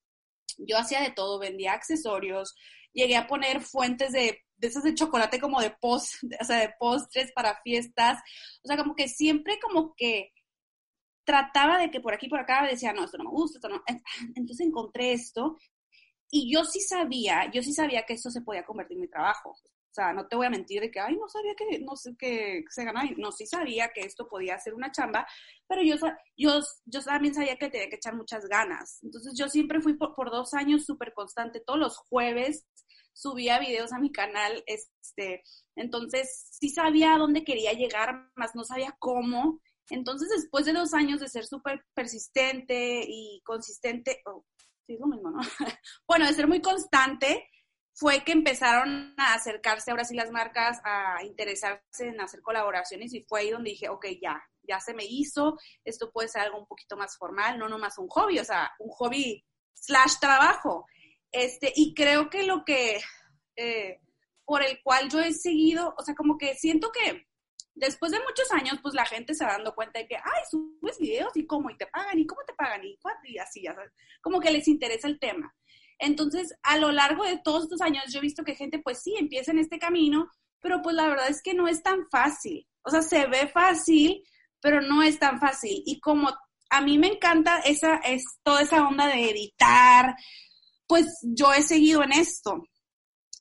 yo 0.58 0.78
hacía 0.78 1.00
de 1.00 1.10
todo, 1.10 1.38
vendía 1.38 1.72
accesorios, 1.72 2.54
llegué 2.92 3.16
a 3.16 3.26
poner 3.26 3.60
fuentes 3.60 4.12
de, 4.12 4.40
de 4.56 4.68
esas 4.68 4.84
de 4.84 4.94
chocolate 4.94 5.40
como 5.40 5.60
de 5.60 5.70
post, 5.70 6.14
o 6.40 6.44
sea, 6.44 6.58
de 6.58 6.74
postres 6.78 7.32
para 7.32 7.60
fiestas. 7.62 8.20
O 8.62 8.68
sea, 8.68 8.76
como 8.76 8.94
que 8.94 9.08
siempre 9.08 9.58
como 9.60 9.94
que 9.96 10.32
trataba 11.24 11.78
de 11.78 11.90
que 11.90 12.00
por 12.00 12.14
aquí 12.14 12.28
por 12.28 12.40
acá 12.40 12.66
decía, 12.66 12.92
no, 12.92 13.04
esto 13.04 13.18
no 13.18 13.24
me 13.24 13.30
gusta, 13.30 13.58
esto 13.58 13.68
no. 13.68 13.82
Entonces 14.36 14.66
encontré 14.66 15.12
esto 15.12 15.58
y 16.30 16.52
yo 16.52 16.64
sí 16.64 16.80
sabía, 16.80 17.50
yo 17.52 17.62
sí 17.62 17.72
sabía 17.72 18.04
que 18.04 18.14
esto 18.14 18.30
se 18.30 18.42
podía 18.42 18.64
convertir 18.64 18.96
en 18.96 19.02
mi 19.02 19.08
trabajo. 19.08 19.50
O 19.50 19.94
sea, 19.94 20.12
no 20.12 20.26
te 20.26 20.34
voy 20.34 20.46
a 20.46 20.50
mentir 20.50 20.80
de 20.80 20.90
que, 20.90 20.98
ay, 20.98 21.16
no 21.16 21.28
sabía 21.28 21.54
que, 21.54 21.78
no 21.78 21.94
sé 21.94 22.16
qué 22.18 22.64
se 22.68 22.84
ganaba. 22.84 23.08
No, 23.16 23.30
sí 23.30 23.46
sabía 23.46 23.92
que 23.94 24.00
esto 24.00 24.26
podía 24.26 24.58
ser 24.58 24.74
una 24.74 24.90
chamba, 24.90 25.24
pero 25.68 25.82
yo, 25.82 25.94
yo, 26.36 26.60
yo 26.84 27.00
también 27.04 27.32
sabía 27.32 27.56
que 27.56 27.68
tenía 27.68 27.88
que 27.88 27.94
echar 27.94 28.16
muchas 28.16 28.46
ganas. 28.46 28.98
Entonces 29.04 29.34
yo 29.38 29.48
siempre 29.48 29.80
fui 29.80 29.94
por, 29.94 30.12
por 30.12 30.32
dos 30.32 30.52
años 30.54 30.84
súper 30.84 31.14
constante. 31.14 31.60
Todos 31.60 31.78
los 31.78 31.96
jueves 31.96 32.66
subía 33.12 33.60
videos 33.60 33.92
a 33.92 34.00
mi 34.00 34.10
canal. 34.10 34.64
Este, 34.66 35.44
entonces 35.76 36.48
sí 36.50 36.70
sabía 36.70 37.14
a 37.14 37.18
dónde 37.18 37.44
quería 37.44 37.72
llegar, 37.72 38.32
más 38.34 38.56
no 38.56 38.64
sabía 38.64 38.96
cómo. 38.98 39.60
Entonces 39.90 40.28
después 40.30 40.64
de 40.64 40.72
dos 40.72 40.94
años 40.94 41.20
de 41.20 41.28
ser 41.28 41.46
súper 41.46 41.84
persistente 41.94 43.04
y 43.06 43.40
consistente, 43.44 44.22
oh, 44.26 44.44
sí 44.86 44.94
es 44.94 45.00
lo 45.00 45.06
mismo, 45.06 45.30
¿no? 45.30 45.40
bueno, 46.08 46.26
de 46.26 46.34
ser 46.34 46.48
muy 46.48 46.60
constante, 46.60 47.48
fue 47.94 48.24
que 48.24 48.32
empezaron 48.32 49.14
a 49.16 49.34
acercarse 49.34 49.90
ahora 49.90 50.04
sí 50.04 50.14
las 50.14 50.30
marcas 50.30 50.80
a 50.84 51.22
interesarse 51.22 52.08
en 52.08 52.20
hacer 52.20 52.42
colaboraciones 52.42 53.14
y 53.14 53.22
fue 53.22 53.40
ahí 53.40 53.50
donde 53.50 53.70
dije, 53.70 53.88
ok, 53.88 54.06
ya, 54.20 54.42
ya 54.62 54.80
se 54.80 54.94
me 54.94 55.04
hizo, 55.04 55.56
esto 55.84 56.10
puede 56.10 56.28
ser 56.28 56.42
algo 56.42 56.58
un 56.58 56.66
poquito 56.66 56.96
más 56.96 57.16
formal, 57.16 57.58
no 57.58 57.68
nomás 57.68 57.98
un 57.98 58.08
hobby, 58.08 58.40
o 58.40 58.44
sea, 58.44 58.72
un 58.80 58.90
hobby 58.90 59.44
slash 59.74 60.18
trabajo. 60.20 60.86
Este, 61.30 61.72
y 61.76 61.94
creo 61.94 62.30
que 62.30 62.42
lo 62.44 62.64
que, 62.64 63.00
eh, 63.56 64.00
por 64.44 64.62
el 64.64 64.80
cual 64.82 65.08
yo 65.08 65.20
he 65.20 65.32
seguido, 65.32 65.94
o 65.96 66.02
sea, 66.02 66.14
como 66.16 66.36
que 66.36 66.56
siento 66.56 66.90
que 66.90 67.26
después 67.74 68.12
de 68.12 68.20
muchos 68.20 68.50
años, 68.52 68.78
pues 68.82 68.94
la 68.94 69.04
gente 69.04 69.34
se 69.34 69.44
va 69.44 69.52
dando 69.52 69.74
cuenta 69.74 69.98
de 69.98 70.06
que, 70.06 70.16
ay, 70.16 70.42
subes 70.50 70.98
videos 70.98 71.36
y 71.36 71.46
cómo, 71.46 71.70
y 71.70 71.76
te 71.76 71.86
pagan, 71.86 72.18
y 72.18 72.26
cómo 72.26 72.40
te 72.46 72.54
pagan, 72.54 72.84
y 72.84 72.98
y 73.24 73.38
así, 73.38 73.62
ya 73.62 73.74
sabes, 73.74 73.92
como 74.20 74.40
que 74.40 74.50
les 74.50 74.68
interesa 74.68 75.08
el 75.08 75.18
tema. 75.18 75.54
Entonces, 75.98 76.54
a 76.62 76.76
lo 76.76 76.92
largo 76.92 77.24
de 77.24 77.38
todos 77.38 77.64
estos 77.64 77.80
años, 77.80 78.04
yo 78.12 78.18
he 78.18 78.22
visto 78.22 78.44
que 78.44 78.54
gente, 78.54 78.78
pues 78.78 79.02
sí, 79.02 79.14
empieza 79.18 79.52
en 79.52 79.58
este 79.58 79.78
camino, 79.78 80.28
pero 80.60 80.82
pues 80.82 80.96
la 80.96 81.08
verdad 81.08 81.28
es 81.28 81.42
que 81.42 81.54
no 81.54 81.68
es 81.68 81.82
tan 81.82 82.08
fácil. 82.10 82.66
O 82.82 82.90
sea, 82.90 83.02
se 83.02 83.26
ve 83.26 83.48
fácil, 83.48 84.22
pero 84.60 84.80
no 84.80 85.02
es 85.02 85.18
tan 85.18 85.38
fácil. 85.38 85.82
Y 85.86 86.00
como 86.00 86.30
a 86.70 86.80
mí 86.80 86.98
me 86.98 87.08
encanta 87.08 87.60
esa, 87.60 87.96
es 87.96 88.24
toda 88.42 88.62
esa 88.62 88.86
onda 88.86 89.06
de 89.06 89.30
editar, 89.30 90.16
pues 90.86 91.18
yo 91.22 91.52
he 91.52 91.62
seguido 91.62 92.02
en 92.02 92.12
esto. 92.12 92.62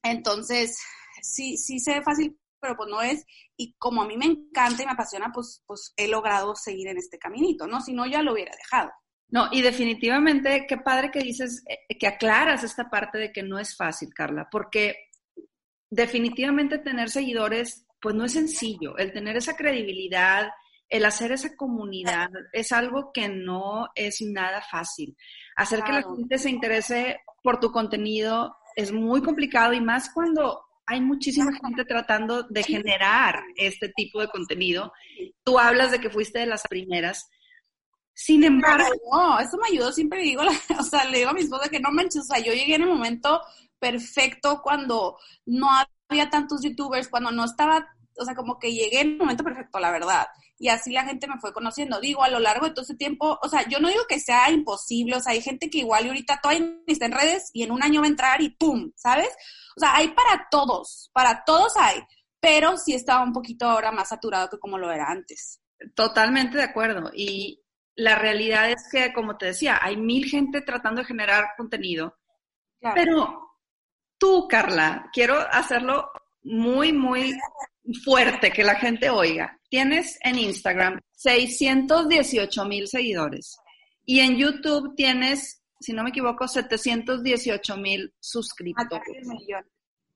Entonces, 0.04 0.78
sí, 1.22 1.58
sí 1.58 1.80
se 1.80 1.96
ve 1.96 2.04
fácil, 2.04 2.38
pero 2.64 2.78
pues 2.78 2.90
no 2.90 3.02
es. 3.02 3.26
Y 3.58 3.74
como 3.74 4.02
a 4.02 4.08
mí 4.08 4.18
me 4.18 4.26
encanta 4.26 4.82
y 4.82 4.86
me 4.86 4.94
apasiona, 4.94 5.32
pues, 5.34 5.62
pues 5.68 5.94
he 5.98 6.08
logrado 6.08 6.56
seguir 6.56 6.88
en 6.88 6.98
este 6.98 7.20
caminito, 7.20 7.68
¿no? 7.68 7.82
Si 7.82 7.94
no, 7.94 8.06
ya 8.08 8.24
lo 8.24 8.32
hubiera 8.32 8.56
dejado. 8.56 8.92
No, 9.28 9.50
y 9.52 9.62
definitivamente, 9.62 10.66
qué 10.68 10.78
padre 10.78 11.12
que 11.12 11.20
dices, 11.20 11.64
eh, 11.68 11.98
que 11.98 12.08
aclaras 12.08 12.64
esta 12.64 12.90
parte 12.90 13.18
de 13.18 13.32
que 13.34 13.44
no 13.44 13.60
es 13.60 13.76
fácil, 13.76 14.14
Carla, 14.14 14.48
porque 14.50 15.10
definitivamente 15.90 16.78
tener 16.78 17.10
seguidores, 17.10 17.86
pues 18.00 18.16
no 18.16 18.26
es 18.26 18.32
sencillo. 18.32 18.98
El 18.98 19.12
tener 19.12 19.36
esa 19.36 19.56
credibilidad, 19.56 20.50
el 20.88 21.06
hacer 21.06 21.32
esa 21.32 21.56
comunidad 21.56 22.30
es 22.54 22.72
algo 22.72 23.12
que 23.12 23.28
no 23.28 23.90
es 23.96 24.22
nada 24.22 24.62
fácil. 24.62 25.18
Hacer 25.56 25.84
que 25.84 25.92
la 25.92 26.04
gente 26.04 26.38
se 26.38 26.50
interese 26.50 27.20
por 27.44 27.60
tu 27.60 27.72
contenido 27.72 28.56
es 28.76 28.92
muy 28.92 29.22
complicado 29.22 29.74
y 29.74 29.82
más 29.82 30.12
cuando 30.14 30.64
hay 30.86 31.02
muchísima 31.02 31.52
gente 31.54 31.86
tratando 31.86 32.44
de 32.44 32.64
generar 32.64 33.42
este 33.56 33.90
tipo 33.90 34.20
de 34.22 34.28
contenido. 34.28 34.92
Tú 35.44 35.58
hablas 35.58 35.92
de 35.92 36.00
que 36.00 36.10
fuiste 36.10 36.40
de 36.40 36.46
las 36.46 36.64
primeras. 36.68 37.30
Sin 38.14 38.44
embargo, 38.44 38.90
no, 39.12 39.40
eso 39.40 39.58
me 39.58 39.70
ayudó, 39.70 39.92
siempre 39.92 40.22
digo, 40.22 40.44
o 40.80 40.84
sea, 40.84 41.06
le 41.06 41.20
digo 41.20 41.32
a 41.32 41.34
mi 41.34 41.42
esposa 41.42 41.70
que 41.70 41.80
no 41.80 41.92
manches, 41.92 42.22
o 42.22 42.26
sea, 42.26 42.40
yo 42.40 42.54
llegué 42.54 42.76
en 42.76 42.84
el 42.84 42.90
momento 42.90 43.42
perfecto 43.80 44.62
cuando 44.62 45.18
no 45.46 45.68
había 46.08 46.30
tantos 46.30 46.62
youtubers, 46.62 47.08
cuando 47.08 47.32
no 47.32 47.46
estaba, 47.46 47.88
o 48.18 48.26
sea, 48.26 48.36
como 48.36 48.60
que 48.60 48.72
llegué 48.72 49.02
en 49.02 49.12
el 49.14 49.18
momento 49.18 49.44
perfecto, 49.44 49.80
la 49.80 49.92
verdad. 49.92 50.28
Y 50.58 50.70
así 50.70 50.92
la 50.92 51.04
gente 51.04 51.28
me 51.28 51.40
fue 51.40 51.54
conociendo. 51.54 52.00
Digo, 52.00 52.24
a 52.24 52.30
lo 52.30 52.40
largo 52.40 52.68
de 52.68 52.74
todo 52.74 52.84
ese 52.84 52.96
tiempo, 52.96 53.40
o 53.42 53.50
sea, 53.50 53.68
yo 53.68 53.80
no 53.80 53.90
digo 53.90 54.04
que 54.08 54.20
sea 54.20 54.50
imposible, 54.52 55.16
o 55.16 55.20
sea, 55.20 55.34
hay 55.34 55.42
gente 55.42 55.70
que 55.70 55.80
igual 55.80 56.06
y 56.06 56.10
ahorita 56.10 56.40
todavía 56.42 56.68
está 56.88 57.06
en 57.06 57.12
redes 57.12 57.50
y 57.54 57.64
en 57.64 57.72
un 57.72 57.84
año 57.84 58.02
va 58.02 58.08
a 58.08 58.10
entrar 58.10 58.42
y 58.42 58.50
¡pum! 58.50 58.92
¿Sabes? 58.96 59.30
O 59.76 59.80
sea, 59.80 59.96
hay 59.96 60.10
para 60.10 60.48
todos, 60.50 61.10
para 61.14 61.44
todos 61.44 61.74
hay, 61.78 62.02
pero 62.40 62.78
sí 62.78 62.94
estaba 62.94 63.24
un 63.24 63.34
poquito 63.34 63.66
ahora 63.66 63.92
más 63.92 64.10
saturado 64.10 64.50
que 64.50 64.60
como 64.60 64.78
lo 64.78 64.92
era 64.92 65.10
antes. 65.10 65.62
Totalmente 65.96 66.58
de 66.58 66.64
acuerdo. 66.64 67.12
Y 67.14 67.64
la 67.96 68.16
realidad 68.16 68.70
es 68.70 68.88
que, 68.92 69.14
como 69.14 69.38
te 69.38 69.48
decía, 69.48 69.80
hay 69.82 69.98
mil 69.98 70.26
gente 70.26 70.62
tratando 70.62 71.02
de 71.02 71.08
generar 71.08 71.50
contenido, 71.58 72.18
pero 72.94 73.58
tú, 74.18 74.48
Carla, 74.48 75.10
quiero 75.14 75.38
hacerlo 75.40 76.12
muy, 76.44 76.92
muy 76.92 77.38
fuerte, 78.04 78.52
que 78.52 78.64
la 78.64 78.76
gente 78.76 79.10
oiga. 79.10 79.60
Tienes 79.70 80.18
en 80.22 80.40
Instagram 80.40 81.00
618 81.12 82.66
mil 82.66 82.88
seguidores 82.88 83.58
y 84.06 84.20
en 84.20 84.38
YouTube 84.38 84.96
tienes, 84.96 85.64
si 85.80 85.94
no 85.94 86.04
me 86.04 86.10
equivoco, 86.10 86.48
718 86.48 87.78
mil 87.78 88.14
suscriptores. 88.20 89.28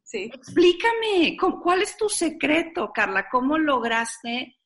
Sí. 0.04 0.32
Explícame, 0.34 1.36
¿cuál 1.62 1.82
es 1.82 1.98
tu 1.98 2.08
secreto, 2.08 2.92
Carla? 2.94 3.28
¿Cómo 3.30 3.58
lograste 3.58 4.58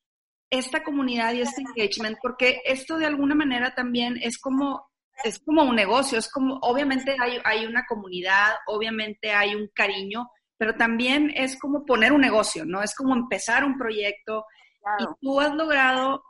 esta 0.48 0.84
comunidad 0.84 1.32
y 1.32 1.40
este 1.40 1.62
engagement? 1.62 2.18
Porque 2.22 2.60
esto 2.64 2.96
de 2.96 3.06
alguna 3.06 3.34
manera 3.34 3.74
también 3.74 4.18
es 4.22 4.38
como 4.38 4.92
es 5.24 5.38
como 5.40 5.62
un 5.62 5.76
negocio, 5.76 6.18
es 6.18 6.28
como, 6.30 6.58
obviamente 6.62 7.14
hay, 7.20 7.38
hay 7.44 7.66
una 7.66 7.84
comunidad, 7.86 8.54
obviamente 8.66 9.30
hay 9.32 9.54
un 9.54 9.68
cariño, 9.74 10.28
pero 10.62 10.76
también 10.76 11.32
es 11.34 11.58
como 11.58 11.84
poner 11.84 12.12
un 12.12 12.20
negocio, 12.20 12.64
¿no? 12.64 12.84
Es 12.84 12.94
como 12.94 13.16
empezar 13.16 13.64
un 13.64 13.76
proyecto 13.76 14.44
y 15.00 15.04
tú 15.20 15.40
has 15.40 15.52
logrado 15.56 16.22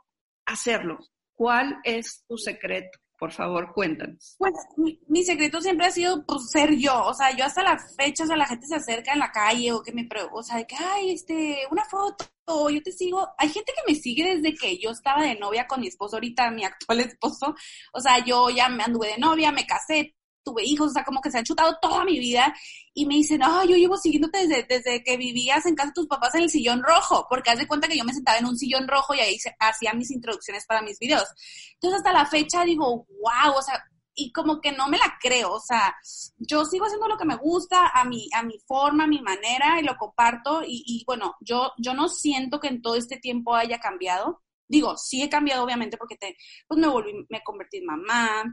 hacerlo. 0.43 0.97
¿Cuál 1.35 1.79
es 1.83 2.23
tu 2.27 2.35
secreto? 2.35 2.97
Por 3.19 3.31
favor, 3.31 3.71
cuéntanos. 3.75 4.35
Pues 4.39 4.53
mi, 4.75 5.23
secreto 5.23 5.61
siempre 5.61 5.85
ha 5.85 5.91
sido 5.91 6.25
pues, 6.25 6.49
ser 6.49 6.75
yo. 6.77 7.05
O 7.05 7.13
sea, 7.13 7.29
yo 7.37 7.45
hasta 7.45 7.61
la 7.61 7.77
fecha, 7.95 8.23
o 8.23 8.25
sea, 8.25 8.35
la 8.35 8.47
gente 8.47 8.65
se 8.65 8.73
acerca 8.73 9.13
en 9.13 9.19
la 9.19 9.31
calle 9.31 9.71
o 9.71 9.83
que 9.83 9.91
me, 9.91 10.09
o 10.31 10.41
sea, 10.41 10.57
de 10.57 10.65
que, 10.65 10.77
ay, 10.77 11.11
este, 11.11 11.59
una 11.69 11.85
foto, 11.85 12.25
yo 12.71 12.81
te 12.81 12.91
sigo. 12.91 13.29
Hay 13.37 13.49
gente 13.49 13.71
que 13.71 13.93
me 13.93 13.99
sigue 13.99 14.35
desde 14.35 14.55
que 14.55 14.79
yo 14.79 14.89
estaba 14.89 15.21
de 15.21 15.35
novia 15.35 15.67
con 15.67 15.79
mi 15.79 15.89
esposo, 15.89 16.15
ahorita 16.15 16.49
mi 16.49 16.65
actual 16.65 17.01
esposo. 17.01 17.53
O 17.93 17.99
sea, 17.99 18.25
yo 18.25 18.49
ya 18.49 18.67
me 18.67 18.81
anduve 18.81 19.09
de 19.09 19.19
novia, 19.19 19.51
me 19.51 19.67
casé, 19.67 20.15
tuve 20.43 20.63
hijos, 20.63 20.91
o 20.91 20.93
sea, 20.93 21.03
como 21.03 21.21
que 21.21 21.31
se 21.31 21.37
han 21.37 21.43
chutado 21.43 21.77
toda 21.81 22.03
mi 22.05 22.19
vida 22.19 22.53
y 22.93 23.05
me 23.05 23.15
dicen, 23.15 23.41
ay, 23.43 23.69
yo 23.69 23.75
llevo 23.75 23.97
siguiéndote 23.97 24.47
desde, 24.47 24.63
desde 24.63 25.03
que 25.03 25.17
vivías 25.17 25.65
en 25.65 25.75
casa 25.75 25.89
de 25.89 25.93
tus 25.93 26.07
papás 26.07 26.35
en 26.35 26.43
el 26.43 26.49
sillón 26.49 26.83
rojo, 26.83 27.25
porque 27.29 27.51
haz 27.51 27.59
de 27.59 27.67
cuenta 27.67 27.87
que 27.87 27.97
yo 27.97 28.03
me 28.03 28.13
sentaba 28.13 28.37
en 28.37 28.45
un 28.45 28.57
sillón 28.57 28.87
rojo 28.87 29.13
y 29.13 29.19
ahí 29.19 29.37
hacía 29.59 29.93
mis 29.93 30.11
introducciones 30.11 30.65
para 30.65 30.81
mis 30.81 30.99
videos. 30.99 31.27
Entonces, 31.75 31.99
hasta 31.99 32.13
la 32.13 32.25
fecha 32.25 32.63
digo, 32.63 33.07
wow, 33.07 33.57
o 33.57 33.61
sea, 33.61 33.83
y 34.15 34.31
como 34.31 34.61
que 34.61 34.71
no 34.71 34.87
me 34.87 34.97
la 34.97 35.17
creo, 35.19 35.53
o 35.53 35.59
sea, 35.59 35.95
yo 36.37 36.65
sigo 36.65 36.85
haciendo 36.85 37.07
lo 37.07 37.17
que 37.17 37.25
me 37.25 37.35
gusta, 37.35 37.87
a 37.87 38.05
mi, 38.05 38.29
a 38.33 38.43
mi 38.43 38.59
forma, 38.67 39.05
a 39.05 39.07
mi 39.07 39.21
manera, 39.21 39.79
y 39.79 39.83
lo 39.83 39.97
comparto, 39.97 40.61
y, 40.63 40.83
y 40.85 41.03
bueno, 41.05 41.35
yo, 41.39 41.71
yo 41.77 41.93
no 41.93 42.07
siento 42.09 42.59
que 42.59 42.67
en 42.67 42.81
todo 42.81 42.95
este 42.95 43.17
tiempo 43.17 43.55
haya 43.55 43.79
cambiado. 43.79 44.43
Digo, 44.67 44.97
sí 44.97 45.21
he 45.23 45.29
cambiado, 45.29 45.63
obviamente, 45.63 45.97
porque 45.97 46.15
te, 46.15 46.37
pues 46.67 46.79
me 46.79 46.87
volví, 46.87 47.13
me 47.29 47.43
convertí 47.43 47.77
en 47.77 47.85
mamá, 47.85 48.43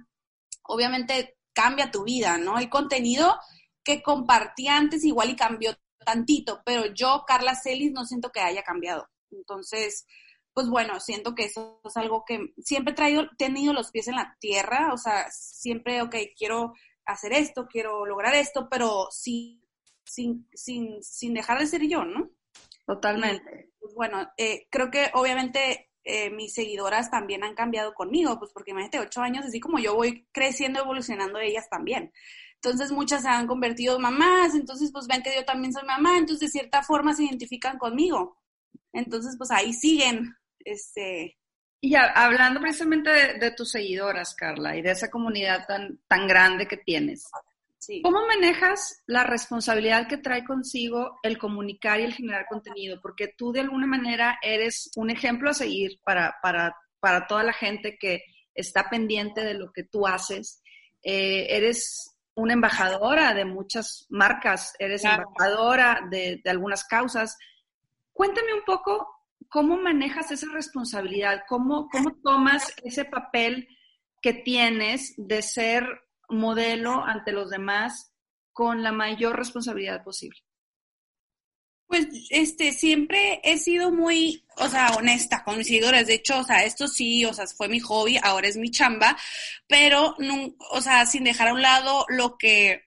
obviamente 0.64 1.36
cambia 1.52 1.90
tu 1.90 2.04
vida, 2.04 2.38
¿no? 2.38 2.58
El 2.58 2.68
contenido 2.68 3.38
que 3.82 4.02
compartí 4.02 4.68
antes 4.68 5.04
igual 5.04 5.30
y 5.30 5.36
cambió 5.36 5.76
tantito, 6.04 6.62
pero 6.64 6.86
yo, 6.86 7.24
Carla 7.26 7.54
Celis, 7.54 7.92
no 7.92 8.04
siento 8.04 8.30
que 8.30 8.40
haya 8.40 8.62
cambiado. 8.62 9.08
Entonces, 9.30 10.06
pues 10.52 10.68
bueno, 10.68 11.00
siento 11.00 11.34
que 11.34 11.44
eso 11.44 11.80
es 11.84 11.96
algo 11.96 12.24
que 12.26 12.52
siempre 12.58 12.92
he 12.92 12.96
traído, 12.96 13.28
tenido 13.38 13.72
los 13.72 13.90
pies 13.90 14.08
en 14.08 14.16
la 14.16 14.36
tierra, 14.40 14.92
o 14.92 14.98
sea, 14.98 15.30
siempre, 15.30 16.02
ok, 16.02 16.16
quiero 16.36 16.74
hacer 17.04 17.32
esto, 17.32 17.66
quiero 17.68 18.06
lograr 18.06 18.34
esto, 18.34 18.68
pero 18.68 19.08
sí, 19.10 19.62
sin, 20.04 20.48
sin, 20.54 21.02
sin 21.02 21.34
dejar 21.34 21.58
de 21.58 21.66
ser 21.66 21.86
yo, 21.86 22.04
¿no? 22.04 22.30
Totalmente. 22.86 23.70
pues 23.78 23.94
bueno, 23.94 24.28
eh, 24.36 24.66
creo 24.70 24.90
que 24.90 25.10
obviamente 25.14 25.89
eh, 26.10 26.30
mis 26.30 26.54
seguidoras 26.54 27.10
también 27.10 27.44
han 27.44 27.54
cambiado 27.54 27.94
conmigo, 27.94 28.38
pues 28.38 28.50
porque 28.52 28.72
imagínate, 28.72 28.98
ocho 28.98 29.20
años, 29.20 29.44
así 29.44 29.60
como 29.60 29.78
yo 29.78 29.94
voy 29.94 30.26
creciendo, 30.32 30.80
evolucionando 30.80 31.38
ellas 31.38 31.68
también. 31.70 32.12
Entonces 32.54 32.92
muchas 32.92 33.22
se 33.22 33.28
han 33.28 33.46
convertido 33.46 33.96
en 33.96 34.02
mamás, 34.02 34.54
entonces 34.54 34.90
pues 34.92 35.06
ven 35.06 35.22
que 35.22 35.34
yo 35.34 35.44
también 35.44 35.72
soy 35.72 35.84
mamá, 35.86 36.18
entonces 36.18 36.52
de 36.52 36.58
cierta 36.58 36.82
forma 36.82 37.14
se 37.14 37.24
identifican 37.24 37.78
conmigo. 37.78 38.36
Entonces 38.92 39.36
pues 39.38 39.50
ahí 39.50 39.72
siguen. 39.72 40.36
Este... 40.58 41.38
Y 41.82 41.94
hablando 41.94 42.60
precisamente 42.60 43.08
de, 43.08 43.38
de, 43.38 43.52
tus 43.52 43.70
seguidoras, 43.70 44.34
Carla, 44.34 44.76
y 44.76 44.82
de 44.82 44.90
esa 44.90 45.10
comunidad 45.10 45.66
tan, 45.66 45.98
tan 46.06 46.28
grande 46.28 46.68
que 46.68 46.76
tienes, 46.76 47.30
¿Cómo 48.02 48.26
manejas 48.26 49.02
la 49.06 49.24
responsabilidad 49.24 50.06
que 50.06 50.18
trae 50.18 50.44
consigo 50.44 51.18
el 51.22 51.38
comunicar 51.38 52.00
y 52.00 52.04
el 52.04 52.14
generar 52.14 52.46
contenido? 52.46 53.00
Porque 53.00 53.28
tú 53.28 53.52
de 53.52 53.60
alguna 53.60 53.86
manera 53.86 54.38
eres 54.42 54.90
un 54.96 55.10
ejemplo 55.10 55.50
a 55.50 55.54
seguir 55.54 55.98
para, 56.04 56.36
para, 56.42 56.76
para 57.00 57.26
toda 57.26 57.42
la 57.42 57.52
gente 57.52 57.96
que 57.98 58.22
está 58.54 58.90
pendiente 58.90 59.42
de 59.42 59.54
lo 59.54 59.72
que 59.72 59.84
tú 59.84 60.06
haces. 60.06 60.62
Eh, 61.02 61.46
eres 61.56 62.16
una 62.34 62.52
embajadora 62.52 63.32
de 63.32 63.44
muchas 63.46 64.06
marcas, 64.10 64.74
eres 64.78 65.04
embajadora 65.04 66.06
de, 66.10 66.40
de 66.44 66.50
algunas 66.50 66.84
causas. 66.84 67.38
Cuéntame 68.12 68.52
un 68.52 68.64
poco 68.64 69.08
cómo 69.48 69.78
manejas 69.78 70.30
esa 70.30 70.52
responsabilidad, 70.52 71.42
cómo, 71.48 71.88
cómo 71.90 72.14
tomas 72.22 72.74
ese 72.84 73.06
papel 73.06 73.68
que 74.20 74.34
tienes 74.34 75.14
de 75.16 75.40
ser 75.40 76.02
modelo 76.30 77.04
ante 77.04 77.32
los 77.32 77.50
demás 77.50 78.12
con 78.52 78.82
la 78.82 78.92
mayor 78.92 79.36
responsabilidad 79.36 80.02
posible? 80.04 80.40
Pues, 81.90 82.06
este, 82.30 82.72
siempre 82.72 83.40
he 83.42 83.58
sido 83.58 83.90
muy, 83.90 84.46
o 84.58 84.68
sea, 84.68 84.90
honesta 84.90 85.42
con 85.42 85.58
mis 85.58 85.66
seguidores. 85.66 86.06
De 86.06 86.14
hecho, 86.14 86.38
o 86.38 86.44
sea, 86.44 86.64
esto 86.64 86.86
sí, 86.86 87.24
o 87.24 87.34
sea, 87.34 87.48
fue 87.48 87.68
mi 87.68 87.80
hobby, 87.80 88.16
ahora 88.22 88.46
es 88.46 88.56
mi 88.56 88.70
chamba, 88.70 89.18
pero, 89.66 90.14
no, 90.18 90.54
o 90.70 90.80
sea, 90.80 91.04
sin 91.06 91.24
dejar 91.24 91.48
a 91.48 91.52
un 91.52 91.62
lado 91.62 92.06
lo 92.08 92.38
que, 92.38 92.84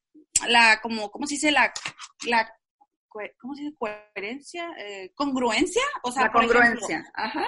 la, 0.48 0.80
como, 0.82 1.12
¿cómo 1.12 1.28
se 1.28 1.36
dice? 1.36 1.52
La, 1.52 1.74
la 2.26 2.50
¿cómo 3.40 3.56
se 3.56 3.64
dice? 3.64 3.76
Coherencia, 3.78 4.70
eh, 4.78 5.12
congruencia, 5.16 5.82
o 6.04 6.12
sea, 6.12 6.32
congruencia, 6.32 7.04
Ajá. 7.14 7.48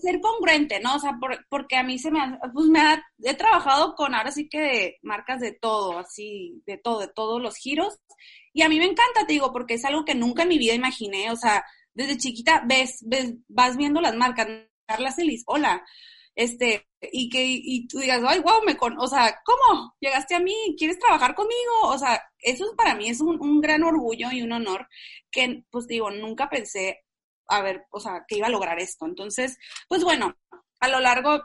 ser 0.00 0.20
congruente, 0.20 0.80
¿no? 0.80 0.96
O 0.96 0.98
sea, 0.98 1.18
porque 1.48 1.76
a 1.76 1.82
mí 1.82 1.98
se 1.98 2.10
me 2.10 2.20
ha, 2.20 2.38
pues 2.52 2.66
me 2.66 2.80
ha, 2.80 3.02
he 3.22 3.34
trabajado 3.34 3.94
con 3.94 4.14
ahora 4.14 4.32
sí 4.32 4.48
que 4.48 4.98
marcas 5.02 5.40
de 5.40 5.52
todo, 5.52 5.98
así, 5.98 6.62
de 6.66 6.78
todo, 6.78 7.00
de 7.00 7.08
todos 7.08 7.40
los 7.40 7.56
giros, 7.56 7.98
y 8.52 8.62
a 8.62 8.68
mí 8.68 8.78
me 8.78 8.86
encanta, 8.86 9.26
te 9.26 9.34
digo, 9.34 9.52
porque 9.52 9.74
es 9.74 9.84
algo 9.84 10.04
que 10.04 10.14
nunca 10.14 10.42
en 10.42 10.48
mi 10.48 10.58
vida 10.58 10.74
imaginé, 10.74 11.30
o 11.30 11.36
sea, 11.36 11.64
desde 11.94 12.18
chiquita 12.18 12.62
ves, 12.66 12.98
ves 13.06 13.34
vas 13.48 13.76
viendo 13.76 14.00
las 14.00 14.14
marcas, 14.16 14.48
Carla 14.86 15.12
Celis, 15.12 15.42
hola, 15.46 15.84
este, 16.36 16.86
y 17.00 17.30
que 17.30 17.44
y 17.44 17.88
tú 17.88 17.98
digas, 17.98 18.22
ay, 18.26 18.40
wow, 18.40 18.62
me 18.64 18.76
con, 18.76 18.98
o 19.00 19.08
sea, 19.08 19.40
¿cómo? 19.44 19.96
Llegaste 20.00 20.34
a 20.34 20.40
mí, 20.40 20.54
¿quieres 20.78 20.98
trabajar 20.98 21.34
conmigo? 21.34 21.72
O 21.84 21.98
sea, 21.98 22.22
eso 22.38 22.64
para 22.76 22.94
mí 22.94 23.08
es 23.08 23.20
un, 23.20 23.40
un 23.40 23.60
gran 23.60 23.82
orgullo 23.82 24.30
y 24.30 24.42
un 24.42 24.52
honor 24.52 24.86
que, 25.30 25.64
pues 25.70 25.86
digo, 25.88 26.10
nunca 26.10 26.48
pensé, 26.50 27.04
a 27.48 27.62
ver, 27.62 27.86
o 27.90 28.00
sea, 28.00 28.24
que 28.28 28.36
iba 28.36 28.46
a 28.48 28.50
lograr 28.50 28.78
esto. 28.78 29.06
Entonces, 29.06 29.58
pues 29.88 30.04
bueno, 30.04 30.36
a 30.80 30.88
lo 30.88 31.00
largo 31.00 31.42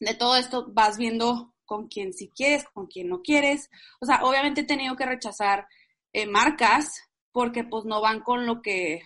de 0.00 0.14
todo 0.14 0.36
esto 0.36 0.66
vas 0.68 0.98
viendo 0.98 1.54
con 1.64 1.88
quién 1.88 2.12
sí 2.12 2.30
quieres, 2.34 2.64
con 2.74 2.86
quién 2.86 3.08
no 3.08 3.22
quieres. 3.22 3.70
O 4.00 4.06
sea, 4.06 4.22
obviamente 4.22 4.62
he 4.62 4.64
tenido 4.64 4.96
que 4.96 5.06
rechazar 5.06 5.66
eh, 6.12 6.26
marcas 6.26 7.02
porque 7.32 7.64
pues 7.64 7.84
no 7.84 8.00
van 8.00 8.20
con 8.20 8.46
lo 8.46 8.62
que 8.62 9.02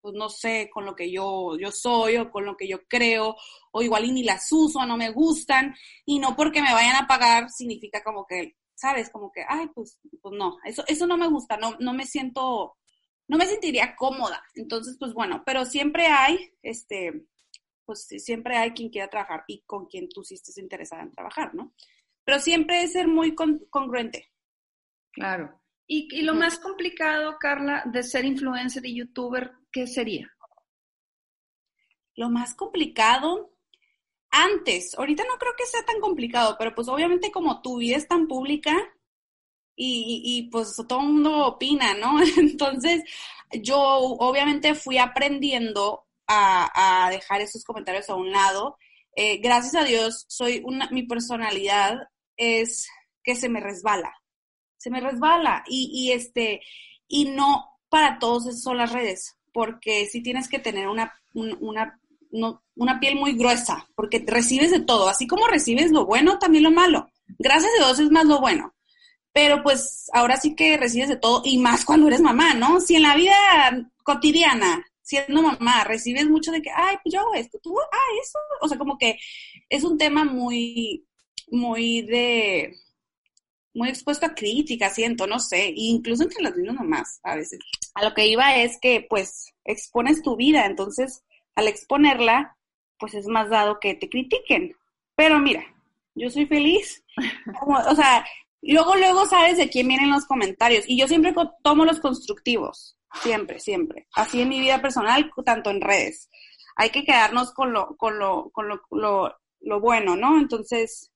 pues 0.00 0.14
no 0.14 0.28
sé, 0.28 0.70
con 0.72 0.84
lo 0.84 0.94
que 0.94 1.10
yo, 1.10 1.56
yo 1.58 1.70
soy 1.70 2.16
o 2.16 2.30
con 2.30 2.44
lo 2.44 2.56
que 2.56 2.68
yo 2.68 2.86
creo, 2.86 3.36
o 3.72 3.82
igual 3.82 4.04
y 4.04 4.12
ni 4.12 4.22
las 4.22 4.50
uso, 4.52 4.84
no 4.86 4.96
me 4.96 5.10
gustan, 5.10 5.74
y 6.04 6.18
no 6.18 6.36
porque 6.36 6.62
me 6.62 6.72
vayan 6.72 6.96
a 6.96 7.06
pagar 7.06 7.50
significa 7.50 8.02
como 8.02 8.26
que, 8.26 8.56
¿sabes? 8.74 9.10
Como 9.10 9.32
que, 9.32 9.44
ay, 9.48 9.68
pues, 9.74 9.98
pues 10.22 10.34
no, 10.36 10.58
eso, 10.64 10.84
eso 10.86 11.06
no 11.06 11.16
me 11.16 11.28
gusta, 11.28 11.56
no, 11.56 11.76
no 11.80 11.92
me 11.94 12.06
siento, 12.06 12.76
no 13.26 13.36
me 13.36 13.46
sentiría 13.46 13.96
cómoda. 13.96 14.42
Entonces, 14.54 14.96
pues 14.98 15.12
bueno, 15.14 15.42
pero 15.44 15.64
siempre 15.64 16.06
hay, 16.06 16.52
este, 16.62 17.26
pues 17.84 18.06
siempre 18.06 18.56
hay 18.56 18.72
quien 18.72 18.90
quiera 18.90 19.08
trabajar 19.08 19.44
y 19.46 19.62
con 19.62 19.86
quien 19.86 20.08
tú 20.08 20.22
sí 20.22 20.34
estés 20.34 20.58
interesada 20.58 21.02
en 21.02 21.12
trabajar, 21.12 21.54
¿no? 21.54 21.72
Pero 22.24 22.38
siempre 22.38 22.82
es 22.82 22.92
ser 22.92 23.08
muy 23.08 23.34
congruente. 23.34 24.30
Claro. 25.12 25.58
Y, 25.90 26.06
y 26.14 26.22
lo 26.22 26.34
más 26.34 26.58
complicado, 26.58 27.38
Carla, 27.40 27.82
de 27.86 28.02
ser 28.02 28.26
influencer 28.26 28.84
y 28.84 28.94
youtuber, 28.94 29.52
¿qué 29.72 29.86
sería? 29.86 30.30
Lo 32.14 32.28
más 32.28 32.54
complicado, 32.54 33.54
antes, 34.30 34.94
ahorita 34.98 35.24
no 35.24 35.38
creo 35.38 35.54
que 35.56 35.64
sea 35.64 35.82
tan 35.86 35.98
complicado, 36.00 36.56
pero 36.58 36.74
pues 36.74 36.88
obviamente 36.88 37.32
como 37.32 37.62
tu 37.62 37.78
vida 37.78 37.96
es 37.96 38.06
tan 38.06 38.26
pública 38.28 38.76
y, 39.74 40.20
y 40.24 40.50
pues 40.50 40.76
todo 40.86 41.00
el 41.00 41.06
mundo 41.06 41.46
opina, 41.46 41.94
¿no? 41.94 42.20
Entonces, 42.36 43.02
yo 43.50 43.80
obviamente 43.80 44.74
fui 44.74 44.98
aprendiendo 44.98 46.06
a, 46.26 47.06
a 47.06 47.10
dejar 47.10 47.40
esos 47.40 47.64
comentarios 47.64 48.10
a 48.10 48.14
un 48.14 48.30
lado. 48.30 48.76
Eh, 49.16 49.38
gracias 49.38 49.74
a 49.74 49.84
Dios, 49.84 50.26
soy 50.28 50.60
una, 50.66 50.90
mi 50.90 51.04
personalidad 51.04 52.10
es 52.36 52.88
que 53.24 53.34
se 53.34 53.48
me 53.48 53.60
resbala 53.60 54.12
se 54.78 54.90
me 54.90 55.00
resbala. 55.00 55.64
Y, 55.68 55.90
y 55.92 56.12
este, 56.12 56.62
y 57.06 57.26
no 57.26 57.78
para 57.88 58.18
todos 58.18 58.60
son 58.60 58.78
las 58.78 58.92
redes, 58.92 59.36
porque 59.52 60.06
si 60.06 60.22
tienes 60.22 60.48
que 60.48 60.58
tener 60.58 60.88
una, 60.88 61.12
una, 61.34 62.00
una 62.76 63.00
piel 63.00 63.16
muy 63.16 63.32
gruesa, 63.34 63.88
porque 63.94 64.24
recibes 64.26 64.70
de 64.70 64.80
todo, 64.80 65.08
así 65.08 65.26
como 65.26 65.46
recibes 65.46 65.90
lo 65.90 66.06
bueno, 66.06 66.38
también 66.38 66.64
lo 66.64 66.70
malo. 66.70 67.08
Gracias 67.38 67.70
a 67.74 67.84
Dios 67.84 68.00
es 68.00 68.10
más 68.10 68.26
lo 68.26 68.40
bueno. 68.40 68.74
Pero 69.32 69.62
pues 69.62 70.10
ahora 70.12 70.36
sí 70.36 70.56
que 70.56 70.76
recibes 70.76 71.08
de 71.08 71.16
todo 71.16 71.42
y 71.44 71.58
más 71.58 71.84
cuando 71.84 72.08
eres 72.08 72.20
mamá, 72.20 72.54
¿no? 72.54 72.80
Si 72.80 72.96
en 72.96 73.02
la 73.02 73.14
vida 73.14 73.34
cotidiana, 74.02 74.84
siendo 75.02 75.42
mamá, 75.42 75.84
recibes 75.84 76.28
mucho 76.28 76.50
de 76.50 76.60
que, 76.60 76.70
ay, 76.74 76.96
pues 77.02 77.14
yo 77.14 77.20
hago 77.20 77.34
esto, 77.34 77.58
tú, 77.62 77.78
ah, 77.78 78.20
eso, 78.22 78.38
o 78.62 78.68
sea, 78.68 78.78
como 78.78 78.98
que 78.98 79.18
es 79.68 79.84
un 79.84 79.96
tema 79.96 80.24
muy, 80.24 81.06
muy 81.50 82.02
de, 82.02 82.74
muy 83.74 83.88
expuesto 83.88 84.26
a 84.26 84.34
críticas, 84.34 84.94
siento, 84.94 85.26
no 85.26 85.38
sé, 85.38 85.72
incluso 85.76 86.24
entre 86.24 86.42
las 86.42 86.56
mismas 86.56 86.76
mamás 86.76 87.20
a 87.22 87.36
veces. 87.36 87.60
A 87.94 88.04
lo 88.04 88.14
que 88.14 88.26
iba 88.26 88.56
es 88.56 88.78
que 88.80 89.06
pues 89.08 89.54
expones 89.64 90.22
tu 90.22 90.36
vida, 90.36 90.66
entonces 90.66 91.22
al 91.54 91.68
exponerla, 91.68 92.56
pues 92.98 93.14
es 93.14 93.26
más 93.26 93.50
dado 93.50 93.80
que 93.80 93.94
te 93.94 94.08
critiquen. 94.08 94.76
Pero 95.16 95.38
mira, 95.38 95.64
yo 96.14 96.30
soy 96.30 96.46
feliz, 96.46 97.04
o 97.66 97.94
sea, 97.94 98.24
luego, 98.62 98.96
luego 98.96 99.26
sabes 99.26 99.56
de 99.56 99.68
quién 99.68 99.88
vienen 99.88 100.10
los 100.10 100.26
comentarios 100.26 100.84
y 100.86 100.98
yo 100.98 101.08
siempre 101.08 101.34
tomo 101.62 101.84
los 101.84 102.00
constructivos, 102.00 102.96
siempre, 103.22 103.60
siempre. 103.60 104.06
Así 104.14 104.40
en 104.40 104.48
mi 104.48 104.60
vida 104.60 104.80
personal, 104.80 105.30
tanto 105.44 105.70
en 105.70 105.80
redes. 105.80 106.30
Hay 106.76 106.90
que 106.90 107.04
quedarnos 107.04 107.52
con 107.52 107.72
lo, 107.72 107.96
con 107.96 108.18
lo, 108.18 108.50
con 108.50 108.68
lo, 108.68 108.80
lo, 108.92 109.36
lo 109.60 109.80
bueno, 109.80 110.16
¿no? 110.16 110.38
Entonces, 110.38 111.10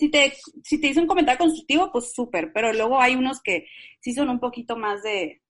si 0.00 0.08
te, 0.10 0.32
si 0.64 0.80
te 0.80 0.86
hizo 0.86 1.00
un 1.02 1.06
comentario 1.06 1.40
constructivo, 1.40 1.92
pues 1.92 2.14
súper, 2.14 2.54
pero 2.54 2.72
luego 2.72 2.98
hay 2.98 3.16
unos 3.16 3.42
que 3.42 3.66
sí 4.00 4.14
son 4.14 4.30
un 4.30 4.40
poquito 4.40 4.74
más 4.74 5.02
de, 5.02 5.42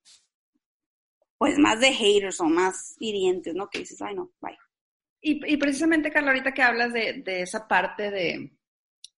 pues 1.39 1.57
más 1.57 1.79
de 1.79 1.93
haters 1.93 2.41
o 2.41 2.47
más 2.47 2.97
hirientes, 2.99 3.55
¿no? 3.55 3.71
Que 3.71 3.79
dices, 3.79 4.03
ay, 4.03 4.17
no, 4.17 4.33
bye. 4.41 4.59
Y, 5.23 5.57
precisamente, 5.59 6.11
Carla, 6.11 6.31
ahorita 6.31 6.53
que 6.53 6.63
hablas 6.63 6.93
de, 6.93 7.23
de, 7.25 7.43
esa 7.43 7.69
parte 7.69 8.11
de, 8.11 8.51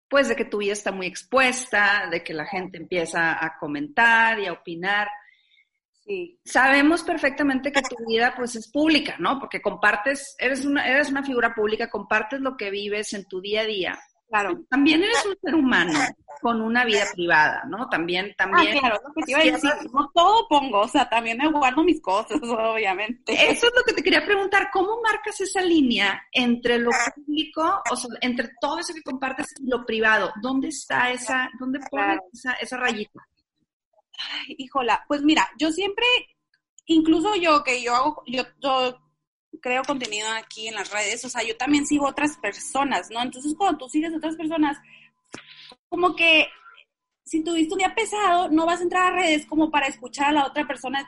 pues, 0.07 0.29
de 0.29 0.37
que 0.37 0.45
tu 0.45 0.59
vida 0.59 0.75
está 0.75 0.93
muy 0.93 1.07
expuesta, 1.07 2.09
de 2.11 2.23
que 2.23 2.35
la 2.35 2.45
gente 2.45 2.77
empieza 2.77 3.43
a 3.43 3.57
comentar 3.57 4.39
y 4.39 4.47
a 4.47 4.53
opinar. 4.53 5.09
Sí. 6.05 6.39
Sabemos 6.45 7.05
perfectamente 7.05 7.73
que 7.73 7.81
tu 7.81 8.05
vida, 8.07 8.35
pues, 8.37 8.55
es 8.57 8.71
pública, 8.71 9.17
¿no? 9.19 9.39
Porque 9.39 9.63
compartes, 9.63 10.35
eres 10.39 10.67
una, 10.67 10.87
eres 10.87 11.09
una 11.09 11.25
figura 11.25 11.55
pública, 11.55 11.89
compartes 11.89 12.41
lo 12.41 12.55
que 12.57 12.71
vives 12.71 13.15
en 13.15 13.25
tu 13.25 13.41
día 13.41 13.63
a 13.63 13.67
día. 13.67 13.99
Claro, 14.33 14.65
también 14.71 15.03
eres 15.03 15.27
un 15.27 15.37
ser 15.43 15.55
humano 15.55 15.93
con 16.41 16.63
una 16.63 16.87
vida 16.87 17.05
privada, 17.13 17.65
¿no? 17.69 17.87
También, 17.91 18.35
también. 18.35 18.79
Ah, 18.79 18.81
claro, 18.81 19.01
lo 19.07 19.13
que 19.13 19.23
te 19.25 19.33
iba 19.33 19.41
a 19.41 19.45
decir, 19.45 19.71
no 19.93 20.11
todo 20.15 20.49
pongo, 20.49 20.81
o 20.81 20.89
sea, 20.89 21.07
también 21.07 21.37
me 21.37 21.51
guardo 21.51 21.85
mis 21.85 22.01
cosas, 22.01 22.41
obviamente. 22.43 23.35
Eso 23.35 23.67
es 23.67 23.73
lo 23.77 23.83
que 23.85 23.93
te 23.93 24.03
quería 24.03 24.25
preguntar, 24.25 24.71
¿cómo 24.73 25.03
marcas 25.03 25.39
esa 25.43 25.61
línea 25.61 26.19
entre 26.33 26.79
lo 26.79 26.91
público, 27.15 27.83
o 27.91 27.95
sea, 27.95 28.09
entre 28.23 28.53
todo 28.59 28.79
eso 28.79 28.95
que 28.95 29.03
compartes 29.03 29.49
y 29.61 29.69
lo 29.69 29.85
privado? 29.85 30.33
¿Dónde 30.41 30.69
está 30.69 31.11
esa, 31.11 31.51
dónde 31.61 31.81
pones 31.91 32.21
esa, 32.33 32.55
esa 32.55 32.79
rayita? 32.79 33.21
Ay, 34.17 34.55
híjola, 34.57 35.05
pues 35.09 35.23
mira, 35.23 35.47
yo 35.59 35.71
siempre, 35.71 36.07
incluso 36.87 37.35
yo 37.37 37.63
que 37.63 37.83
yo 37.83 37.95
hago, 37.95 38.23
yo, 38.27 38.45
yo 38.63 38.99
creo 39.61 39.83
contenido 39.83 40.29
aquí 40.31 40.69
en 40.69 40.75
las 40.75 40.91
redes, 40.91 41.25
o 41.25 41.29
sea, 41.29 41.43
yo 41.43 41.57
también 41.57 41.87
sigo 41.87 42.07
otras 42.07 42.37
personas, 42.39 43.11
¿no? 43.11 43.23
Entonces, 43.23 43.55
cuando 43.57 43.79
tú 43.79 43.89
sigues 43.89 44.15
otras 44.15 44.37
personas, 44.37 44.79
como 45.89 46.17
que 46.17 46.49
si 47.25 47.45
tuviste 47.45 47.73
un 47.75 47.79
día 47.79 47.95
pesado, 47.95 48.49
no 48.51 48.67
vas 48.67 48.81
a 48.81 48.85
entrar 48.85 49.13
a 49.13 49.17
redes 49.17 49.47
como 49.47 49.71
para 49.71 49.87
escuchar 49.87 50.29
a 50.29 50.33
la 50.33 50.47
otra 50.47 50.67
persona 50.67 51.07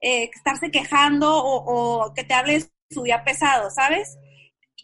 eh, 0.00 0.30
estarse 0.34 0.70
quejando 0.70 1.30
o, 1.32 2.12
que 2.14 2.24
te 2.24 2.34
hable 2.34 2.64
su 2.90 3.02
día 3.02 3.22
pesado, 3.24 3.70
¿sabes? 3.70 4.16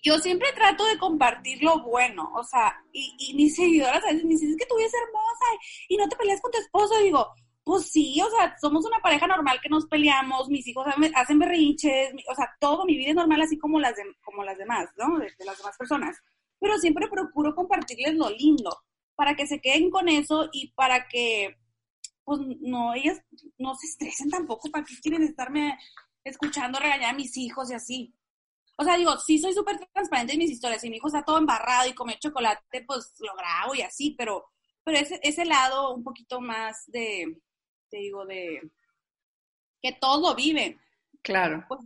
Yo 0.02 0.18
siempre 0.18 0.52
trato 0.54 0.84
de 0.84 0.98
compartir 0.98 1.62
lo 1.62 1.82
bueno, 1.82 2.30
o 2.34 2.44
sea, 2.44 2.76
y, 2.92 3.16
y 3.18 3.34
mis 3.34 3.56
seguidoras 3.56 4.04
a 4.04 4.08
veces 4.08 4.24
me 4.24 4.30
dicen, 4.30 4.50
es 4.50 4.56
que 4.56 4.66
tú 4.66 4.78
eres 4.78 4.92
hermosa 4.94 5.64
y 5.88 5.96
no 5.96 6.08
te 6.08 6.16
peleas 6.16 6.40
con 6.40 6.52
tu 6.52 6.58
esposo, 6.58 6.98
digo, 7.00 7.34
pues 7.66 7.90
sí, 7.90 8.16
o 8.22 8.30
sea, 8.30 8.56
somos 8.60 8.86
una 8.86 9.00
pareja 9.00 9.26
normal 9.26 9.58
que 9.60 9.68
nos 9.68 9.86
peleamos, 9.86 10.48
mis 10.48 10.68
hijos 10.68 10.86
hacen 11.16 11.38
berrinches, 11.40 12.12
o 12.30 12.34
sea, 12.36 12.48
todo, 12.60 12.84
mi 12.84 12.96
vida 12.96 13.08
es 13.10 13.16
normal 13.16 13.42
así 13.42 13.58
como 13.58 13.80
las, 13.80 13.94
como 14.24 14.44
las 14.44 14.56
demás, 14.56 14.88
¿no? 14.96 15.18
De, 15.18 15.32
las 15.44 15.58
demás 15.58 15.76
personas. 15.76 16.16
Pero 16.60 16.78
siempre 16.78 17.08
procuro 17.08 17.56
compartirles 17.56 18.14
lo 18.14 18.30
lindo, 18.30 18.70
para 19.16 19.34
que 19.34 19.48
se 19.48 19.60
queden 19.60 19.90
con 19.90 20.08
eso 20.08 20.48
y 20.52 20.74
para 20.74 21.08
que, 21.08 21.56
pues, 22.22 22.38
no, 22.60 22.94
ellas 22.94 23.20
no 23.58 23.74
se 23.74 23.88
estresen 23.88 24.30
tampoco, 24.30 24.70
para 24.70 24.84
que 24.84 24.94
quieren 25.00 25.24
estarme 25.24 25.76
escuchando 26.22 26.78
regañar 26.78 27.14
a 27.14 27.18
mis 27.18 27.36
hijos 27.36 27.68
y 27.72 27.74
así. 27.74 28.14
O 28.76 28.84
sea, 28.84 28.96
digo, 28.96 29.18
sí 29.18 29.40
soy 29.40 29.52
súper 29.52 29.76
transparente 29.92 30.34
en 30.34 30.38
mis 30.38 30.52
historias. 30.52 30.82
Si 30.82 30.88
mi 30.88 30.98
hijo 30.98 31.08
está 31.08 31.24
todo 31.24 31.38
embarrado 31.38 31.88
y 31.88 31.94
come 31.94 32.16
chocolate, 32.20 32.84
pues 32.86 33.12
lo 33.18 33.34
grabo 33.34 33.74
y 33.74 33.82
así, 33.82 34.14
pero, 34.16 34.52
pero 34.84 34.98
ese, 34.98 35.18
ese 35.24 35.44
lado 35.44 35.94
un 35.94 36.04
poquito 36.04 36.40
más 36.40 36.84
de, 36.86 37.40
te 37.88 37.98
digo, 37.98 38.24
de 38.26 38.60
que 39.82 39.92
todo 40.00 40.34
vive. 40.34 40.78
Claro. 41.22 41.64
Pues 41.68 41.80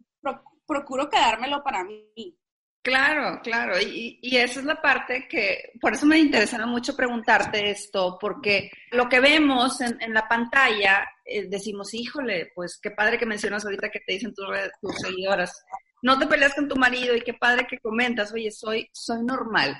procuro 0.67 1.09
quedármelo 1.09 1.63
para 1.65 1.83
mí. 1.83 2.37
Claro, 2.83 3.41
claro. 3.43 3.79
Y, 3.79 4.19
y, 4.23 4.37
esa 4.37 4.61
es 4.61 4.65
la 4.65 4.81
parte 4.81 5.29
que, 5.29 5.73
por 5.81 5.93
eso 5.93 6.07
me 6.07 6.19
interesaba 6.19 6.65
mucho 6.65 6.97
preguntarte 6.97 7.71
esto, 7.71 8.17
porque 8.19 8.71
lo 8.93 9.07
que 9.07 9.21
vemos 9.21 9.83
en, 9.83 10.01
en 10.01 10.15
la 10.15 10.27
pantalla, 10.27 11.07
eh, 11.25 11.47
decimos, 11.47 11.93
híjole, 11.93 12.53
pues 12.55 12.79
qué 12.83 12.91
padre 12.93 13.19
que 13.19 13.27
mencionas 13.27 13.65
ahorita 13.65 13.91
que 13.91 14.01
te 14.01 14.15
dicen 14.15 14.33
tus, 14.33 14.47
tus 14.81 14.97
seguidoras, 14.99 15.63
no 16.03 16.19
te 16.19 16.27
peleas 16.27 16.55
con 16.55 16.69
tu 16.69 16.77
marido 16.77 17.15
y 17.15 17.21
qué 17.21 17.35
padre 17.35 17.67
que 17.69 17.79
comentas, 17.81 18.33
oye, 18.33 18.51
soy, 18.51 18.89
soy 18.93 19.23
normal. 19.25 19.77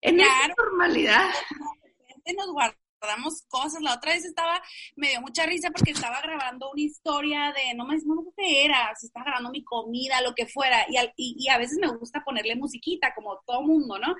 En 0.00 0.20
esa 0.20 0.48
normalidad. 0.56 1.28
Nos 2.36 2.52
guardamos 2.52 2.87
cosas. 3.48 3.82
La 3.82 3.94
otra 3.94 4.12
vez 4.12 4.24
estaba, 4.24 4.60
me 4.96 5.08
dio 5.08 5.20
mucha 5.20 5.46
risa 5.46 5.70
porque 5.70 5.92
estaba 5.92 6.20
grabando 6.20 6.70
una 6.70 6.82
historia 6.82 7.52
de, 7.52 7.74
no 7.74 7.86
me 7.86 7.96
no 7.96 8.22
sé 8.22 8.30
qué 8.36 8.64
era, 8.64 8.94
si 8.96 9.06
estaba 9.06 9.26
grabando 9.26 9.50
mi 9.50 9.64
comida, 9.64 10.20
lo 10.22 10.34
que 10.34 10.46
fuera, 10.46 10.86
y, 10.88 10.96
y, 11.16 11.36
y, 11.38 11.48
a 11.48 11.58
veces 11.58 11.78
me 11.80 11.88
gusta 11.88 12.22
ponerle 12.24 12.56
musiquita, 12.56 13.12
como 13.14 13.38
todo 13.46 13.62
mundo, 13.62 13.98
¿no? 13.98 14.14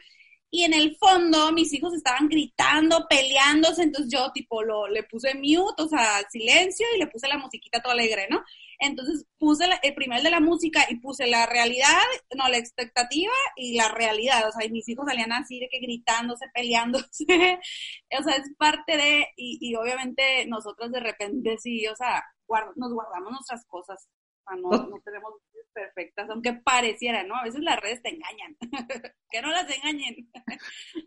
Y 0.51 0.65
en 0.65 0.73
el 0.73 0.97
fondo 0.97 1.53
mis 1.53 1.73
hijos 1.75 1.93
estaban 1.95 2.29
gritando, 2.29 3.07
peleándose, 3.09 3.83
entonces 3.83 4.11
yo 4.11 4.33
tipo 4.33 4.63
lo, 4.63 4.89
le 4.89 5.03
puse 5.03 5.35
mute, 5.35 5.83
o 5.83 5.89
sea, 5.89 6.23
silencio 6.31 6.87
y 6.95 6.99
le 6.99 7.07
puse 7.07 7.29
la 7.29 7.39
musiquita 7.39 7.83
toda 7.83 7.95
alegre, 7.95 8.27
¿no? 8.31 8.43
Entonces 8.79 9.27
puse 9.39 9.67
el 9.83 9.95
primer 9.95 10.23
de 10.23 10.31
la 10.31 10.41
música 10.41 10.87
y 10.89 10.97
puse 10.97 11.27
la 11.27 11.47
realidad, 11.47 12.01
no, 12.35 12.49
la 12.49 12.57
expectativa 12.57 13.33
y 13.57 13.77
la 13.77 13.89
realidad, 13.89 14.49
o 14.49 14.53
sea, 14.53 14.65
y 14.65 14.71
mis 14.71 14.89
hijos 14.89 15.07
salían 15.07 15.33
así 15.33 15.61
de 15.61 15.69
que 15.69 15.81
gritándose, 15.81 16.47
peleándose, 16.55 17.27
o 18.19 18.23
sea, 18.23 18.37
es 18.37 18.51
parte 18.57 18.97
de, 18.97 19.27
y, 19.37 19.59
y 19.61 19.75
obviamente 19.77 20.47
nosotros 20.47 20.91
de 20.93 21.01
repente 21.01 21.59
sí, 21.59 21.87
o 21.89 21.97
sea, 21.97 22.25
nos 22.77 22.93
guardamos 22.93 23.33
nuestras 23.33 23.67
cosas, 23.67 24.09
o 24.47 24.51
sea, 24.51 24.57
no, 24.57 24.71
no 24.71 25.01
tenemos 25.05 25.35
perfectas, 25.79 26.29
aunque 26.29 26.55
pareciera, 26.55 27.23
¿no? 27.23 27.37
A 27.37 27.45
veces 27.45 27.61
las 27.61 27.79
redes 27.79 28.03
te 28.03 28.09
engañan. 28.09 28.57
que 29.31 29.41
no 29.41 29.51
las 29.51 29.71
engañen. 29.71 30.29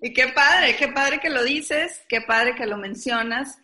y 0.02 0.14
qué 0.14 0.28
padre, 0.30 0.78
qué 0.78 0.88
padre 0.88 1.20
que 1.20 1.30
lo 1.30 1.44
dices, 1.44 2.06
qué 2.08 2.22
padre 2.22 2.56
que 2.56 2.66
lo 2.66 2.78
mencionas. 2.78 3.60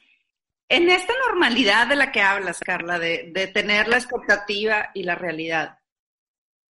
En 0.67 0.89
esta 0.89 1.13
normalidad 1.27 1.87
de 1.87 1.95
la 1.95 2.11
que 2.11 2.21
hablas, 2.21 2.59
Carla, 2.59 2.99
de, 2.99 3.31
de 3.33 3.47
tener 3.47 3.87
la 3.87 3.95
expectativa 3.95 4.91
y 4.93 5.03
la 5.03 5.15
realidad, 5.15 5.79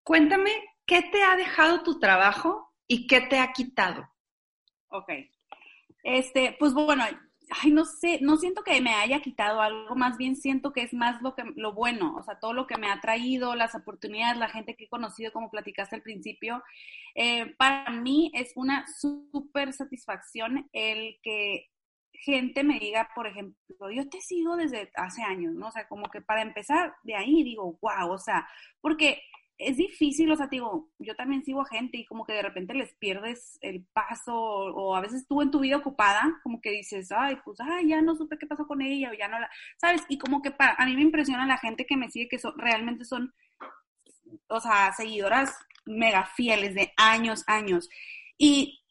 cuéntame, 0.03 0.51
¿qué 0.85 1.01
te 1.03 1.23
ha 1.23 1.37
dejado 1.37 1.81
tu 1.83 1.97
trabajo 1.97 2.73
y 2.87 3.07
qué 3.07 3.21
te 3.21 3.39
ha 3.39 3.53
quitado? 3.53 4.09
Ok. 4.89 5.09
Este, 6.03 6.55
pues 6.59 6.73
bueno, 6.73 7.05
ay, 7.49 7.71
no 7.71 7.85
sé, 7.85 8.19
no 8.21 8.37
siento 8.37 8.63
que 8.63 8.79
me 8.81 8.93
haya 8.93 9.21
quitado 9.21 9.61
algo, 9.61 9.95
más 9.95 10.17
bien 10.17 10.35
siento 10.35 10.73
que 10.73 10.81
es 10.81 10.93
más 10.93 11.21
lo 11.21 11.35
que 11.35 11.43
lo 11.55 11.73
bueno, 11.73 12.15
o 12.17 12.23
sea, 12.23 12.39
todo 12.39 12.53
lo 12.53 12.67
que 12.67 12.77
me 12.77 12.89
ha 12.89 13.01
traído, 13.01 13.55
las 13.55 13.75
oportunidades, 13.75 14.37
la 14.37 14.49
gente 14.49 14.75
que 14.75 14.85
he 14.85 14.89
conocido, 14.89 15.31
como 15.31 15.51
platicaste 15.51 15.95
al 15.95 16.01
principio, 16.01 16.63
eh, 17.15 17.55
para 17.57 17.89
mí 17.91 18.31
es 18.33 18.53
una 18.55 18.85
súper 18.87 19.73
satisfacción 19.73 20.69
el 20.73 21.17
que 21.23 21.69
gente 22.13 22.63
me 22.63 22.79
diga, 22.79 23.09
por 23.15 23.27
ejemplo, 23.27 23.91
yo 23.91 24.09
te 24.09 24.21
sigo 24.21 24.55
desde 24.55 24.89
hace 24.95 25.21
años, 25.23 25.53
¿no? 25.53 25.67
O 25.67 25.71
sea, 25.71 25.87
como 25.87 26.09
que 26.09 26.21
para 26.21 26.41
empezar 26.41 26.95
de 27.03 27.15
ahí 27.15 27.43
digo, 27.43 27.77
wow, 27.81 28.11
o 28.11 28.17
sea, 28.17 28.47
porque 28.81 29.21
es 29.57 29.77
difícil, 29.77 30.31
o 30.31 30.35
sea, 30.35 30.47
digo, 30.47 30.89
yo 30.99 31.15
también 31.15 31.43
sigo 31.43 31.61
a 31.61 31.65
gente 31.65 31.97
y 31.97 32.05
como 32.05 32.25
que 32.25 32.33
de 32.33 32.41
repente 32.41 32.73
les 32.73 32.93
pierdes 32.95 33.57
el 33.61 33.85
paso 33.93 34.35
o, 34.35 34.95
a 34.95 35.01
veces 35.01 35.25
tú 35.27 35.41
en 35.41 35.51
tu 35.51 35.59
vida 35.59 35.77
ocupada, 35.77 36.39
como 36.43 36.59
que 36.59 36.71
dices, 36.71 37.11
ay, 37.11 37.37
pues, 37.45 37.59
ay, 37.61 37.89
ya 37.89 38.01
no 38.01 38.15
supe 38.15 38.37
qué 38.37 38.47
pasó 38.47 38.67
con 38.67 38.81
ella 38.81 39.11
o 39.11 39.13
ya 39.13 39.27
no 39.29 39.39
la, 39.39 39.49
¿sabes? 39.77 40.03
Y 40.09 40.17
como 40.17 40.41
que 40.41 40.51
para, 40.51 40.73
a 40.73 40.85
mí 40.85 40.95
me 40.95 41.03
impresiona 41.03 41.45
la 41.45 41.57
gente 41.57 41.85
que 41.85 41.95
me 41.95 42.09
sigue 42.11 42.27
que 42.27 42.39
son, 42.39 42.57
realmente 42.57 43.05
son, 43.05 43.33
o 44.47 44.59
sea, 44.59 44.91
seguidoras 44.93 45.57
mega 45.85 46.25
fieles 46.25 46.75
de 46.75 46.91
años, 46.97 47.43
años. 47.47 47.89
Y 48.37 48.83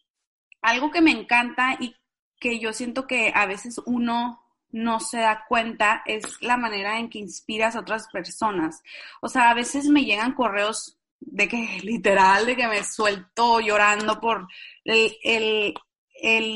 algo 0.62 0.90
que 0.90 1.02
me 1.02 1.10
encanta 1.10 1.76
y 1.78 1.94
que 2.40 2.58
yo 2.58 2.72
siento 2.72 3.06
que 3.06 3.32
a 3.34 3.46
veces 3.46 3.80
uno 3.84 4.43
no 4.74 4.98
se 4.98 5.18
da 5.18 5.44
cuenta 5.48 6.02
es 6.04 6.42
la 6.42 6.56
manera 6.56 6.98
en 6.98 7.08
que 7.08 7.20
inspiras 7.20 7.76
a 7.76 7.80
otras 7.80 8.08
personas. 8.08 8.82
O 9.22 9.28
sea, 9.28 9.50
a 9.50 9.54
veces 9.54 9.86
me 9.86 10.04
llegan 10.04 10.34
correos 10.34 10.98
de 11.20 11.46
que 11.46 11.78
literal, 11.84 12.44
de 12.44 12.56
que 12.56 12.66
me 12.66 12.82
suelto 12.82 13.60
llorando 13.60 14.20
por 14.20 14.48
el, 14.84 15.74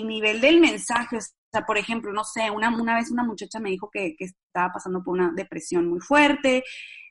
nivel 0.04 0.40
del 0.40 0.60
mensaje. 0.60 1.18
O 1.18 1.20
sea, 1.20 1.64
por 1.64 1.78
ejemplo, 1.78 2.12
no 2.12 2.24
sé, 2.24 2.50
una, 2.50 2.70
una 2.76 2.96
vez 2.96 3.12
una 3.12 3.22
muchacha 3.22 3.60
me 3.60 3.70
dijo 3.70 3.88
que, 3.88 4.16
que 4.18 4.24
estaba 4.24 4.72
pasando 4.72 5.00
por 5.02 5.14
una 5.14 5.30
depresión 5.32 5.88
muy 5.88 6.00
fuerte, 6.00 6.64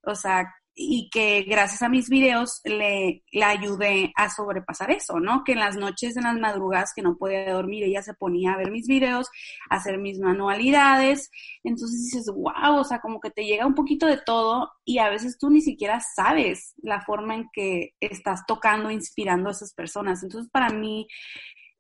o 0.03 0.13
sea, 0.13 0.53
y 0.79 1.09
que 1.09 1.41
gracias 1.41 1.81
a 1.81 1.89
mis 1.89 2.07
videos 2.07 2.61
le, 2.63 3.23
le 3.31 3.43
ayudé 3.43 4.13
a 4.15 4.29
sobrepasar 4.29 4.91
eso, 4.91 5.19
¿no? 5.19 5.43
Que 5.43 5.53
en 5.53 5.59
las 5.59 5.75
noches, 5.75 6.15
en 6.15 6.25
las 6.25 6.37
madrugadas 6.37 6.93
que 6.95 7.01
no 7.01 7.17
podía 7.17 7.51
dormir, 7.51 7.83
ella 7.83 8.03
se 8.03 8.13
ponía 8.13 8.53
a 8.53 8.57
ver 8.57 8.69
mis 8.69 8.85
videos, 8.85 9.27
a 9.71 9.77
hacer 9.77 9.97
mis 9.97 10.19
manualidades. 10.19 11.31
Entonces 11.63 12.03
dices, 12.03 12.31
wow, 12.31 12.77
o 12.77 12.83
sea, 12.83 12.99
como 12.99 13.19
que 13.19 13.31
te 13.31 13.43
llega 13.43 13.65
un 13.65 13.73
poquito 13.73 14.05
de 14.05 14.21
todo 14.23 14.71
y 14.85 14.99
a 14.99 15.09
veces 15.09 15.39
tú 15.39 15.49
ni 15.49 15.61
siquiera 15.61 15.99
sabes 15.99 16.75
la 16.77 17.01
forma 17.01 17.33
en 17.33 17.49
que 17.51 17.95
estás 17.99 18.45
tocando, 18.45 18.91
inspirando 18.91 19.49
a 19.49 19.53
esas 19.53 19.73
personas. 19.73 20.21
Entonces, 20.21 20.51
para 20.51 20.69
mí, 20.69 21.07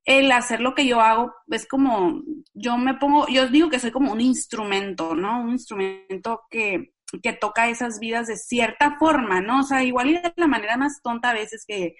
el 0.05 0.31
hacer 0.31 0.59
lo 0.59 0.73
que 0.73 0.87
yo 0.87 1.01
hago 1.01 1.35
es 1.49 1.67
como, 1.67 2.23
yo 2.55 2.77
me 2.77 2.95
pongo, 2.95 3.27
yo 3.27 3.47
digo 3.47 3.69
que 3.69 3.77
soy 3.77 3.91
como 3.91 4.11
un 4.11 4.21
instrumento, 4.21 5.13
¿no? 5.13 5.41
Un 5.41 5.51
instrumento 5.51 6.41
que 6.49 6.93
que 7.21 7.33
toca 7.33 7.69
esas 7.69 7.99
vidas 7.99 8.27
de 8.27 8.35
cierta 8.35 8.97
forma, 8.97 9.41
¿no? 9.41 9.61
O 9.61 9.63
sea, 9.63 9.83
igual 9.83 10.09
y 10.09 10.13
de 10.13 10.33
la 10.35 10.47
manera 10.47 10.77
más 10.77 11.01
tonta 11.01 11.29
a 11.29 11.33
veces 11.33 11.63
que, 11.65 11.95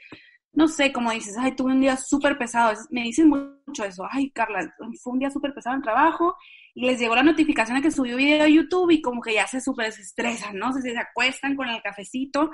no 0.54 0.68
sé, 0.68 0.92
como 0.92 1.12
dices, 1.12 1.36
ay, 1.38 1.56
tuve 1.56 1.72
un 1.72 1.82
día 1.82 1.96
súper 1.98 2.38
pesado. 2.38 2.78
Me 2.90 3.04
dicen 3.04 3.30
mucho 3.30 3.86
eso, 3.86 4.06
ay, 4.10 4.32
Carla, 4.32 4.74
fue 5.02 5.14
un 5.14 5.20
día 5.20 5.30
súper 5.30 5.54
pesado 5.54 5.76
en 5.76 5.82
trabajo 5.82 6.36
y 6.74 6.86
les 6.86 7.00
llegó 7.00 7.16
la 7.16 7.24
notificación 7.24 7.78
de 7.78 7.84
que 7.84 7.92
subió 7.92 8.18
video 8.18 8.44
a 8.44 8.50
YouTube 8.50 8.92
y 8.92 9.02
como 9.02 9.22
que 9.22 9.34
ya 9.34 9.48
se 9.48 9.62
súper 9.62 9.88
desestresan, 9.88 10.58
¿no? 10.58 10.70
O 10.70 10.74
sea, 10.74 10.82
se 10.82 10.98
acuestan 10.98 11.56
con 11.56 11.70
el 11.70 11.82
cafecito 11.82 12.52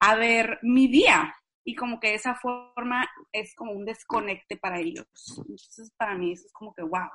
a 0.00 0.14
ver 0.14 0.58
mi 0.62 0.88
día 0.88 1.34
y 1.64 1.74
como 1.74 2.00
que 2.00 2.14
esa 2.14 2.34
forma 2.34 3.06
es 3.32 3.54
como 3.54 3.72
un 3.72 3.84
desconecte 3.84 4.56
para 4.56 4.80
ellos. 4.80 5.06
Entonces, 5.36 5.92
para 5.96 6.16
mí 6.16 6.32
eso 6.32 6.46
es 6.46 6.52
como 6.52 6.72
que, 6.74 6.82
wow. 6.82 7.08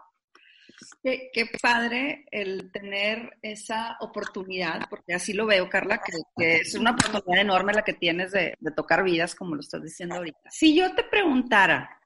Qué, 1.04 1.50
padre 1.62 2.26
el 2.32 2.72
tener 2.72 3.38
esa 3.42 3.98
oportunidad, 4.00 4.88
porque 4.90 5.14
así 5.14 5.34
lo 5.34 5.46
veo, 5.46 5.70
Carla, 5.70 6.02
que, 6.36 6.58
es 6.58 6.76
una 6.76 6.92
oportunidad 6.92 7.42
enorme 7.42 7.74
la 7.74 7.84
que 7.84 7.94
tienes 7.94 8.32
de, 8.32 8.58
tocar 8.76 9.04
vidas, 9.04 9.36
como 9.36 9.56
lo 9.56 9.62
estás 9.62 9.84
diciendo 9.84 10.16
ahorita. 10.16 10.50
Si 10.50 10.76
yo 10.76 10.94
te 10.96 11.04
preguntara, 11.04 12.00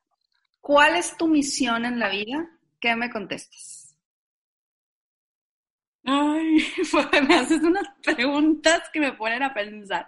¿cuál 0.60 0.98
es 0.98 1.16
tu 1.18 1.28
misión 1.28 1.86
en 1.86 2.00
la 2.00 2.10
vida? 2.10 2.50
¿Qué 2.80 2.96
me 2.96 3.10
contestas? 3.10 3.96
Ay, 6.04 6.66
me 7.28 7.36
haces 7.36 7.62
unas 7.62 7.88
preguntas 8.04 8.84
que 8.92 9.00
me 9.00 9.14
ponen 9.14 9.44
a 9.44 9.54
pensar. 9.54 10.06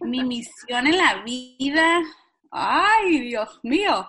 Mi 0.00 0.24
misión 0.24 0.86
en 0.86 0.98
la 0.98 1.22
vida, 1.22 2.02
ay, 2.50 3.20
Dios 3.20 3.60
mío. 3.62 4.08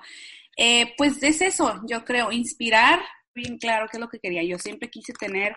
Eh, 0.58 0.94
pues 0.98 1.22
es 1.22 1.42
eso, 1.42 1.82
yo 1.86 2.06
creo, 2.06 2.32
inspirar 2.32 3.02
bien 3.36 3.58
claro 3.58 3.88
qué 3.88 3.98
es 3.98 4.02
lo 4.02 4.10
que 4.10 4.20
quería. 4.20 4.44
Yo 4.44 4.58
siempre 4.58 4.90
quise 4.90 5.14
tener 5.14 5.56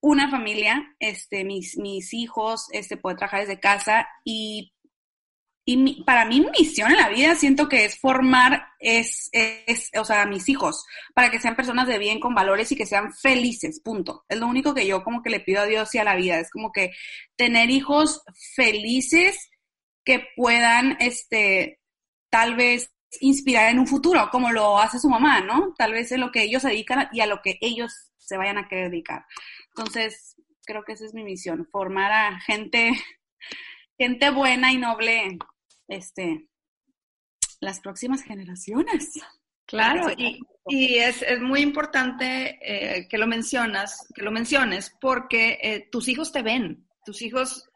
una 0.00 0.30
familia, 0.30 0.94
este, 0.98 1.44
mis, 1.44 1.78
mis 1.78 2.12
hijos, 2.12 2.66
este, 2.72 2.96
poder 2.96 3.16
trabajar 3.16 3.40
desde 3.40 3.58
casa 3.58 4.06
y, 4.24 4.72
y 5.64 6.04
para 6.04 6.24
mí 6.24 6.40
mi 6.40 6.50
misión 6.50 6.90
en 6.90 6.98
la 6.98 7.08
vida 7.08 7.34
siento 7.34 7.68
que 7.68 7.84
es 7.84 7.98
formar, 7.98 8.68
es, 8.78 9.28
es, 9.32 9.90
o 9.98 10.04
sea, 10.04 10.22
a 10.22 10.26
mis 10.26 10.48
hijos, 10.48 10.84
para 11.14 11.30
que 11.30 11.40
sean 11.40 11.56
personas 11.56 11.88
de 11.88 11.98
bien, 11.98 12.20
con 12.20 12.34
valores 12.34 12.70
y 12.70 12.76
que 12.76 12.86
sean 12.86 13.12
felices, 13.12 13.80
punto. 13.80 14.24
Es 14.28 14.38
lo 14.38 14.46
único 14.46 14.74
que 14.74 14.86
yo 14.86 15.02
como 15.02 15.22
que 15.22 15.30
le 15.30 15.40
pido 15.40 15.62
a 15.62 15.66
Dios 15.66 15.94
y 15.94 15.98
a 15.98 16.04
la 16.04 16.16
vida, 16.16 16.38
es 16.38 16.50
como 16.50 16.70
que 16.70 16.92
tener 17.36 17.70
hijos 17.70 18.22
felices 18.54 19.50
que 20.04 20.24
puedan, 20.36 20.96
este, 21.00 21.80
tal 22.30 22.54
vez 22.54 22.92
inspirar 23.20 23.70
en 23.70 23.78
un 23.78 23.86
futuro, 23.86 24.28
como 24.30 24.50
lo 24.50 24.78
hace 24.78 24.98
su 24.98 25.08
mamá, 25.08 25.40
¿no? 25.40 25.74
Tal 25.76 25.92
vez 25.92 26.12
en 26.12 26.20
lo 26.20 26.30
que 26.30 26.42
ellos 26.42 26.62
se 26.62 26.68
dedican 26.68 27.08
y 27.12 27.20
a 27.20 27.26
lo 27.26 27.40
que 27.42 27.58
ellos 27.60 28.10
se 28.18 28.36
vayan 28.36 28.58
a 28.58 28.68
querer 28.68 28.90
dedicar. 28.90 29.24
Entonces, 29.68 30.36
creo 30.64 30.84
que 30.84 30.92
esa 30.92 31.06
es 31.06 31.14
mi 31.14 31.24
misión, 31.24 31.66
formar 31.70 32.12
a 32.12 32.40
gente, 32.40 32.92
gente 33.98 34.30
buena 34.30 34.72
y 34.72 34.76
noble, 34.76 35.38
este, 35.88 36.48
las 37.60 37.80
próximas 37.80 38.22
generaciones. 38.22 39.12
Claro, 39.66 40.10
y, 40.16 40.40
y 40.66 40.96
es, 40.96 41.20
es, 41.22 41.40
muy 41.40 41.60
importante 41.60 42.58
eh, 42.62 43.06
que 43.06 43.18
lo 43.18 43.26
mencionas, 43.26 44.06
que 44.14 44.22
lo 44.22 44.30
menciones, 44.30 44.94
porque 44.98 45.58
eh, 45.62 45.88
tus 45.90 46.08
hijos 46.08 46.32
te 46.32 46.40
ven, 46.40 46.88
tus 47.04 47.20
hijos 47.20 47.67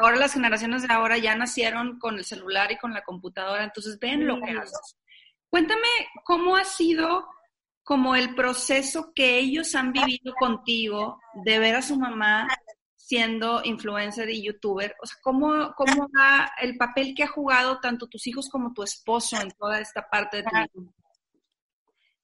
ahora 0.00 0.16
las 0.16 0.34
generaciones 0.34 0.86
de 0.86 0.92
ahora 0.92 1.18
ya 1.18 1.34
nacieron 1.34 1.98
con 1.98 2.18
el 2.18 2.24
celular 2.24 2.70
y 2.72 2.78
con 2.78 2.92
la 2.92 3.02
computadora, 3.02 3.64
entonces 3.64 3.98
ven 3.98 4.26
lo 4.26 4.40
que 4.40 4.52
haces. 4.52 4.96
Cuéntame 5.48 5.88
cómo 6.24 6.56
ha 6.56 6.64
sido 6.64 7.26
como 7.82 8.14
el 8.14 8.34
proceso 8.34 9.12
que 9.14 9.38
ellos 9.38 9.74
han 9.74 9.92
vivido 9.92 10.34
contigo 10.38 11.20
de 11.44 11.58
ver 11.58 11.74
a 11.74 11.82
su 11.82 11.98
mamá 11.98 12.46
siendo 12.94 13.60
influencer 13.64 14.30
y 14.30 14.44
youtuber, 14.44 14.94
o 15.02 15.06
sea, 15.06 15.16
¿cómo, 15.20 15.74
cómo 15.76 16.08
va 16.16 16.52
el 16.60 16.76
papel 16.76 17.12
que 17.16 17.24
ha 17.24 17.26
jugado 17.26 17.80
tanto 17.80 18.06
tus 18.06 18.24
hijos 18.28 18.48
como 18.48 18.72
tu 18.72 18.84
esposo 18.84 19.40
en 19.40 19.50
toda 19.50 19.80
esta 19.80 20.08
parte 20.08 20.36
de 20.36 20.44
tu 20.44 20.80
vida? 20.80 20.92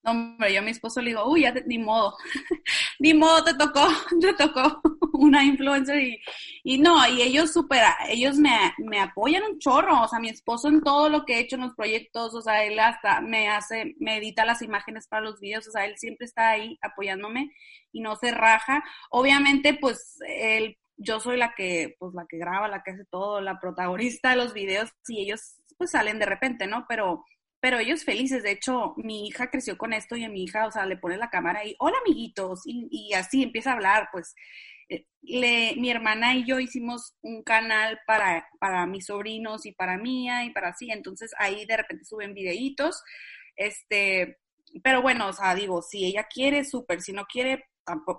Hombre, 0.08 0.52
yo 0.52 0.60
a 0.60 0.62
mi 0.62 0.70
esposo 0.70 1.00
le 1.00 1.10
digo, 1.10 1.28
uy, 1.28 1.42
ya 1.42 1.52
ni 1.66 1.78
modo, 1.78 2.16
ni 3.00 3.12
modo, 3.12 3.42
te 3.42 3.54
tocó, 3.54 3.88
te 4.20 4.32
tocó 4.34 4.80
una 5.14 5.42
influencer 5.42 6.00
y, 6.00 6.20
y 6.62 6.78
no, 6.78 7.04
y 7.08 7.22
ellos 7.22 7.52
super, 7.52 7.82
ellos 8.08 8.36
me, 8.36 8.72
me 8.78 9.00
apoyan 9.00 9.42
un 9.42 9.58
chorro, 9.58 10.02
o 10.02 10.06
sea, 10.06 10.20
mi 10.20 10.28
esposo 10.28 10.68
en 10.68 10.80
todo 10.80 11.08
lo 11.08 11.24
que 11.24 11.34
he 11.34 11.40
hecho 11.40 11.56
en 11.56 11.62
los 11.62 11.74
proyectos, 11.74 12.34
o 12.34 12.40
sea, 12.40 12.62
él 12.64 12.78
hasta 12.78 13.20
me 13.20 13.48
hace, 13.48 13.96
me 13.98 14.18
edita 14.18 14.44
las 14.44 14.62
imágenes 14.62 15.08
para 15.08 15.22
los 15.22 15.40
videos, 15.40 15.66
o 15.66 15.72
sea, 15.72 15.84
él 15.86 15.98
siempre 15.98 16.26
está 16.26 16.50
ahí 16.50 16.78
apoyándome 16.82 17.50
y 17.90 18.00
no 18.00 18.14
se 18.14 18.30
raja. 18.30 18.84
Obviamente, 19.10 19.74
pues, 19.74 20.18
él, 20.28 20.78
yo 20.96 21.18
soy 21.18 21.36
la 21.36 21.52
que, 21.56 21.96
pues, 21.98 22.14
la 22.14 22.26
que 22.28 22.38
graba, 22.38 22.68
la 22.68 22.82
que 22.84 22.92
hace 22.92 23.04
todo, 23.06 23.40
la 23.40 23.58
protagonista 23.58 24.30
de 24.30 24.36
los 24.36 24.52
videos 24.54 24.90
y 25.08 25.22
ellos, 25.22 25.56
pues, 25.78 25.90
salen 25.90 26.20
de 26.20 26.26
repente, 26.26 26.66
¿no? 26.68 26.86
Pero 26.88 27.24
pero 27.60 27.78
ellos 27.78 28.04
felices. 28.04 28.42
De 28.42 28.52
hecho, 28.52 28.94
mi 28.96 29.26
hija 29.26 29.50
creció 29.50 29.76
con 29.78 29.92
esto 29.92 30.16
y 30.16 30.24
a 30.24 30.28
mi 30.28 30.44
hija, 30.44 30.66
o 30.66 30.72
sea, 30.72 30.86
le 30.86 30.96
pone 30.96 31.16
la 31.16 31.30
cámara 31.30 31.64
y, 31.64 31.74
hola 31.78 31.96
amiguitos, 32.04 32.62
y, 32.64 33.12
así 33.14 33.42
empieza 33.42 33.70
a 33.70 33.74
hablar, 33.74 34.08
pues. 34.12 34.34
Eh, 34.88 35.04
le, 35.22 35.74
mi 35.76 35.90
hermana 35.90 36.36
y 36.36 36.44
yo 36.46 36.60
hicimos 36.60 37.16
un 37.20 37.42
canal 37.42 37.98
para, 38.06 38.48
para 38.60 38.86
mis 38.86 39.06
sobrinos 39.06 39.66
y 39.66 39.72
para 39.72 39.98
mía 39.98 40.44
y 40.44 40.50
para 40.52 40.68
así, 40.68 40.90
entonces 40.92 41.32
ahí 41.38 41.66
de 41.66 41.76
repente 41.76 42.04
suben 42.04 42.34
videitos, 42.34 43.02
este, 43.56 44.38
pero 44.82 45.02
bueno, 45.02 45.28
o 45.28 45.32
sea, 45.32 45.54
digo, 45.54 45.82
si 45.82 46.04
ella 46.04 46.26
quiere, 46.32 46.64
súper, 46.64 47.00
si 47.00 47.12
no 47.12 47.26
quiere, 47.26 47.64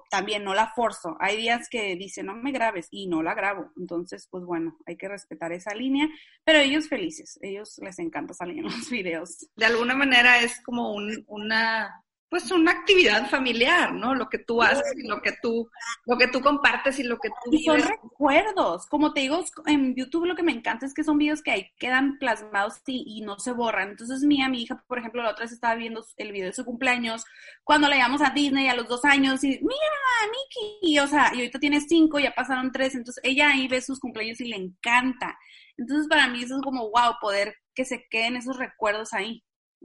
también 0.10 0.44
no 0.44 0.54
la 0.54 0.72
forzo. 0.74 1.18
Hay 1.20 1.38
días 1.38 1.70
que 1.70 1.96
dice, 1.96 2.24
no 2.24 2.36
me 2.36 2.52
grabes 2.52 2.88
y 2.92 3.08
no 3.08 3.22
la 3.22 3.34
grabo. 3.34 3.72
Entonces, 3.78 4.28
pues 4.30 4.44
bueno, 4.44 4.78
hay 4.86 4.98
que 4.98 5.08
respetar 5.08 5.52
esa 5.52 5.74
línea, 5.74 6.08
pero 6.44 6.60
ellos 6.60 6.88
felices, 6.88 7.38
ellos 7.42 7.80
les 7.84 8.00
encanta 8.00 8.34
salir 8.34 8.60
en 8.60 8.64
los 8.66 8.90
videos. 8.90 9.48
De 9.56 9.66
alguna 9.66 9.96
manera 9.96 10.40
es 10.40 10.62
como 10.62 10.94
un, 10.94 11.24
una 11.28 12.04
pues 12.30 12.52
una 12.52 12.72
actividad 12.72 13.30
familiar, 13.30 13.94
¿no? 13.94 14.14
Lo 14.14 14.28
que 14.28 14.40
tú 14.40 14.62
haces 14.62 14.94
y 14.98 15.08
lo 15.08 15.22
que 15.22 15.32
tú, 15.42 15.70
lo 16.06 16.18
que 16.18 16.28
tú 16.28 16.42
compartes 16.42 17.00
y 17.00 17.04
lo 17.04 17.18
que 17.20 17.30
tú 17.30 17.54
Y 17.54 17.64
son 17.64 17.80
recuerdos. 17.80 18.86
Como 18.88 19.14
te 19.14 19.22
digo, 19.22 19.44
en 19.66 19.96
YouTube 19.96 20.26
lo 20.26 20.36
que 20.36 20.44
me 20.44 20.52
encanta 20.52 20.86
es 20.86 20.94
que 20.94 21.06
son 21.06 21.18
videos 21.18 21.42
que 21.42 21.52
ahí 21.52 21.72
quedan 21.80 22.18
plasmados 22.18 22.82
y, 22.86 23.22
no 23.22 23.40
se 23.40 23.54
borran. 23.54 23.92
Entonces, 23.92 24.24
mía, 24.24 24.50
mi 24.50 24.64
hija, 24.64 24.84
por 24.88 25.00
ejemplo, 25.00 25.24
la 25.24 25.32
otra 25.32 25.46
vez 25.46 25.54
estaba 25.54 25.76
viendo 25.76 26.06
el 26.18 26.32
video 26.34 26.48
de 26.48 26.54
su 26.54 26.66
cumpleaños, 26.66 27.24
cuando 27.64 27.88
le 27.88 27.98
llamamos 27.98 28.22
a 28.22 28.32
Disney 28.32 28.68
a 28.68 28.76
los 28.76 28.88
dos 28.88 29.06
años 29.06 29.44
y, 29.44 29.60
mira, 29.62 30.82
Mickey, 30.82 31.00
o 31.00 31.08
sea, 31.08 31.32
y 31.34 31.38
ahorita 31.38 31.60
tiene 31.60 31.80
cinco, 31.80 32.20
ya 32.20 32.34
pasaron 32.34 32.72
tres, 32.72 32.96
entonces 32.96 33.24
ella 33.24 33.52
ahí 33.52 33.68
ve 33.68 33.82
sus 33.82 34.00
cumpleaños 34.00 34.40
y 34.42 34.46
le 34.46 34.58
encanta. 34.58 35.38
Entonces, 35.78 36.08
para 36.08 36.28
mí 36.28 36.44
eso 36.44 36.58
es 36.58 36.62
como, 36.62 36.90
wow, 36.90 37.16
poder 37.22 37.56
que 37.74 37.86
se 37.86 38.06
queden 38.10 38.36
esos 38.36 38.58
recuerdos 38.58 39.14
ahí. 39.14 39.44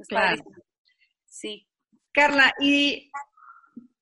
claro. 0.09 0.43
Sí. 1.27 1.67
Carla, 2.13 2.53
y 2.61 3.11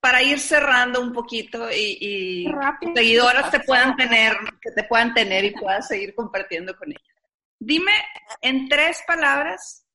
para 0.01 0.23
ir 0.23 0.39
cerrando 0.39 1.01
un 1.01 1.13
poquito 1.13 1.71
y, 1.71 1.99
y 2.01 2.95
seguidoras 2.95 3.51
te 3.51 3.61
puedan 3.61 3.97
tener, 3.97 4.35
que 4.61 4.71
te 4.71 4.85
puedan 4.85 5.13
tener 5.13 5.45
y 5.45 5.53
puedas 5.53 5.87
seguir 5.89 6.15
compartiendo 6.15 6.75
con 6.77 6.91
ellas. 6.91 7.03
Dime 7.59 7.93
en 8.41 8.69
tres 8.69 9.03
palabras 9.07 9.87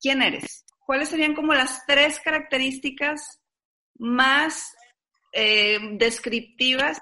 quién 0.00 0.22
eres. 0.22 0.64
¿Cuáles 0.86 1.08
serían 1.08 1.34
como 1.34 1.54
las 1.54 1.84
tres 1.86 2.20
características 2.20 3.40
más 3.98 4.76
eh, 5.32 5.78
descriptivas 5.92 7.00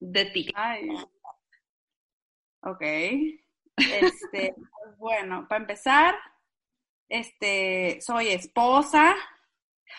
de 0.00 0.24
ti? 0.26 0.48
Ok. 2.62 2.82
Este, 3.76 4.54
bueno, 4.98 5.46
para 5.48 5.60
empezar, 5.60 6.14
este, 7.08 8.00
soy 8.00 8.28
esposa, 8.28 9.14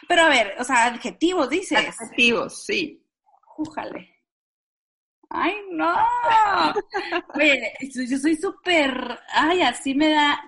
pero 0.08 0.24
a 0.24 0.30
ver, 0.30 0.56
o 0.60 0.64
sea, 0.64 0.86
adjetivos 0.86 1.50
dices. 1.50 1.78
Adjetivos, 1.78 2.66
sí. 2.66 3.04
Jújale. 3.44 4.18
Ay, 5.30 5.56
no. 5.72 5.94
Oye, 7.36 7.74
yo 7.82 8.18
soy 8.18 8.36
súper, 8.36 9.20
ay, 9.34 9.62
así 9.62 9.94
me 9.94 10.10
da, 10.10 10.42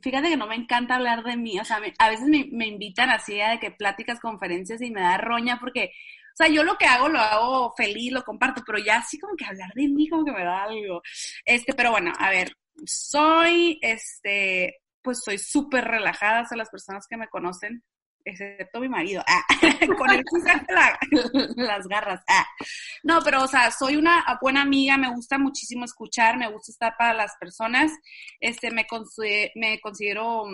fíjate 0.00 0.28
que 0.28 0.36
no 0.36 0.46
me 0.46 0.54
encanta 0.54 0.96
hablar 0.96 1.24
de 1.24 1.36
mí, 1.36 1.58
o 1.58 1.64
sea, 1.64 1.80
a 1.98 2.10
veces 2.10 2.28
me, 2.28 2.66
invitan 2.66 3.10
así 3.10 3.40
a 3.40 3.50
de 3.50 3.58
que 3.58 3.72
pláticas, 3.72 4.20
conferencias 4.20 4.80
y 4.82 4.90
me 4.90 5.00
da 5.00 5.18
roña 5.18 5.58
porque, 5.58 5.92
o 6.32 6.36
sea, 6.36 6.48
yo 6.48 6.62
lo 6.62 6.76
que 6.78 6.86
hago 6.86 7.08
lo 7.08 7.18
hago 7.18 7.74
feliz, 7.76 8.12
lo 8.12 8.22
comparto, 8.22 8.62
pero 8.64 8.78
ya 8.78 8.98
así 8.98 9.18
como 9.18 9.34
que 9.34 9.46
hablar 9.46 9.72
de 9.74 9.88
mí 9.88 10.08
como 10.08 10.24
que 10.24 10.32
me 10.32 10.44
da 10.44 10.62
algo. 10.62 11.02
Este, 11.44 11.74
pero 11.74 11.90
bueno, 11.90 12.12
a 12.16 12.30
ver, 12.30 12.56
soy, 12.86 13.78
este, 13.82 14.76
pues 15.02 15.22
soy 15.24 15.38
súper 15.38 15.84
relajada, 15.86 16.46
o 16.50 16.54
las 16.54 16.70
personas 16.70 17.06
que 17.08 17.16
me 17.16 17.28
conocen 17.28 17.82
excepto 18.24 18.80
mi 18.80 18.88
marido, 18.88 19.22
ah, 19.26 19.42
con 19.98 20.10
el 20.10 20.24
las 21.56 21.86
garras. 21.86 22.22
Ah. 22.28 22.46
No, 23.02 23.20
pero 23.22 23.44
o 23.44 23.48
sea, 23.48 23.70
soy 23.70 23.96
una 23.96 24.24
buena 24.40 24.62
amiga, 24.62 24.96
me 24.96 25.10
gusta 25.10 25.38
muchísimo 25.38 25.84
escuchar, 25.84 26.36
me 26.36 26.50
gusta 26.50 26.72
estar 26.72 26.96
para 26.96 27.14
las 27.14 27.36
personas, 27.38 27.92
este, 28.40 28.70
me, 28.70 28.86
me 29.54 29.80
considero, 29.80 30.44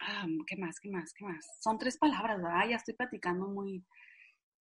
ah, 0.00 0.26
¿qué 0.46 0.56
más, 0.56 0.78
qué 0.80 0.90
más, 0.90 1.12
qué 1.12 1.24
más? 1.24 1.44
Son 1.60 1.78
tres 1.78 1.98
palabras, 1.98 2.42
¿verdad? 2.42 2.68
Ya 2.68 2.76
estoy 2.76 2.94
platicando 2.94 3.48
muy, 3.48 3.84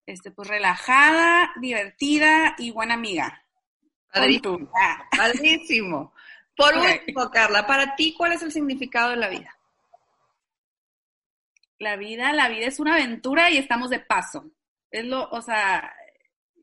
este, 0.06 0.32
pues 0.32 0.48
relajada, 0.48 1.52
divertida 1.60 2.56
y 2.58 2.72
buena 2.72 2.96
amiga. 2.96 3.42
Padrísimo. 4.12 4.70
Ah. 4.80 5.04
Padrísimo. 5.16 6.14
Por 6.56 6.74
último, 6.78 7.30
Carla, 7.32 7.66
para 7.66 7.96
ti, 7.96 8.14
¿cuál 8.18 8.34
es 8.34 8.42
el 8.44 8.52
significado 8.52 9.12
de 9.12 9.18
la 9.18 9.30
vida? 9.30 9.56
La 11.80 11.96
vida, 11.96 12.34
la 12.34 12.50
vida 12.50 12.68
es 12.68 12.80
una 12.80 12.96
aventura 12.96 13.50
y 13.52 13.58
estamos 13.58 13.90
de 13.90 14.00
paso. 14.00 14.52
Es 14.92 15.06
lo, 15.06 15.30
o 15.30 15.42
sea, 15.42 15.94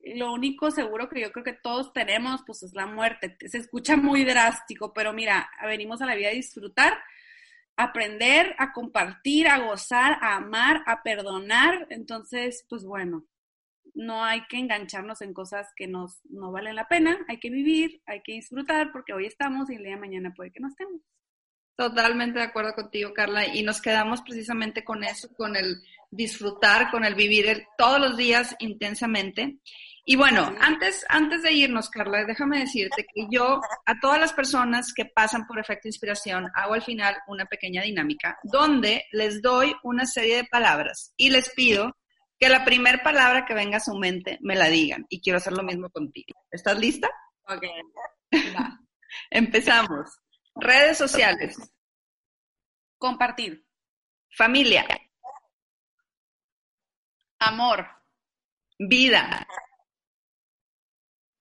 lo 0.03 0.33
único 0.33 0.71
seguro 0.71 1.09
que 1.09 1.21
yo 1.21 1.33
creo 1.33 1.45
que 1.45 1.53
todos 1.53 1.93
tenemos, 1.93 2.43
pues 2.47 2.63
es 2.63 2.75
la 2.75 2.87
muerte. 2.87 3.37
Se 3.47 3.59
escucha 3.59 3.97
muy 3.97 4.25
drástico, 4.25 4.93
pero 4.93 5.13
mira, 5.13 5.51
venimos 5.65 6.01
a 6.01 6.07
la 6.07 6.15
vida 6.15 6.29
a 6.29 6.33
disfrutar, 6.33 6.99
aprender, 7.77 8.55
a 8.59 8.73
compartir, 8.73 9.49
a 9.49 9.59
gozar, 9.59 10.19
a 10.21 10.37
amar, 10.37 10.83
a 10.87 11.03
perdonar. 11.03 11.87
Entonces, 11.91 12.65
pues 12.69 12.85
bueno, 12.85 13.27
no 13.95 14.25
hay 14.25 14.47
que 14.47 14.59
engancharnos 14.59 15.21
en 15.23 15.35
cosas 15.35 15.69
que 15.77 15.87
nos 15.87 16.21
no 16.25 16.53
valen 16.53 16.77
la 16.77 16.89
pena. 16.89 17.19
Hay 17.29 17.39
que 17.39 17.51
vivir, 17.51 18.03
hay 18.07 18.23
que 18.23 18.33
disfrutar, 18.33 18.93
porque 18.93 19.13
hoy 19.13 19.27
estamos 19.27 19.71
y 19.71 19.75
el 19.75 19.83
día 19.83 19.95
de 19.95 20.01
mañana 20.01 20.33
puede 20.35 20.51
que 20.51 20.61
no 20.61 20.69
estemos. 20.69 21.01
Totalmente 21.81 22.41
de 22.41 22.45
acuerdo 22.45 22.75
contigo, 22.75 23.15
Carla, 23.15 23.47
y 23.47 23.63
nos 23.63 23.81
quedamos 23.81 24.21
precisamente 24.21 24.85
con 24.85 25.03
eso, 25.03 25.33
con 25.33 25.57
el 25.57 25.83
disfrutar, 26.11 26.91
con 26.91 27.07
el 27.07 27.15
vivir 27.15 27.65
todos 27.79 27.99
los 27.99 28.19
días 28.19 28.55
intensamente. 28.59 29.57
Y 30.05 30.15
bueno, 30.15 30.55
antes, 30.61 31.07
antes 31.09 31.43
de 31.43 31.53
irnos, 31.53 31.89
Carla, 31.89 32.27
déjame 32.27 32.59
decirte 32.59 33.07
que 33.15 33.29
yo 33.31 33.63
a 33.87 33.99
todas 33.99 34.21
las 34.21 34.35
personas 34.35 34.93
que 34.93 35.07
pasan 35.07 35.47
por 35.47 35.59
efecto 35.59 35.89
inspiración 35.89 36.51
hago 36.55 36.75
al 36.75 36.83
final 36.83 37.17
una 37.29 37.47
pequeña 37.47 37.81
dinámica 37.81 38.39
donde 38.43 39.07
les 39.13 39.41
doy 39.41 39.75
una 39.83 40.05
serie 40.05 40.37
de 40.37 40.45
palabras 40.45 41.15
y 41.17 41.31
les 41.31 41.49
pido 41.55 41.97
que 42.39 42.51
la 42.51 42.63
primera 42.67 43.03
palabra 43.03 43.47
que 43.47 43.55
venga 43.55 43.79
a 43.79 43.81
su 43.81 43.95
mente 43.95 44.37
me 44.43 44.55
la 44.55 44.69
digan. 44.69 45.07
Y 45.09 45.23
quiero 45.23 45.39
hacer 45.39 45.55
lo 45.55 45.63
mismo 45.63 45.89
contigo. 45.89 46.39
¿Estás 46.51 46.79
lista? 46.79 47.09
Ok. 47.49 47.65
Empezamos. 49.31 50.11
Redes 50.55 50.99
sociales. 50.99 51.57
Compartir. 52.99 53.65
Familia. 54.37 54.87
Amor. 57.39 57.87
Vida. 58.79 59.47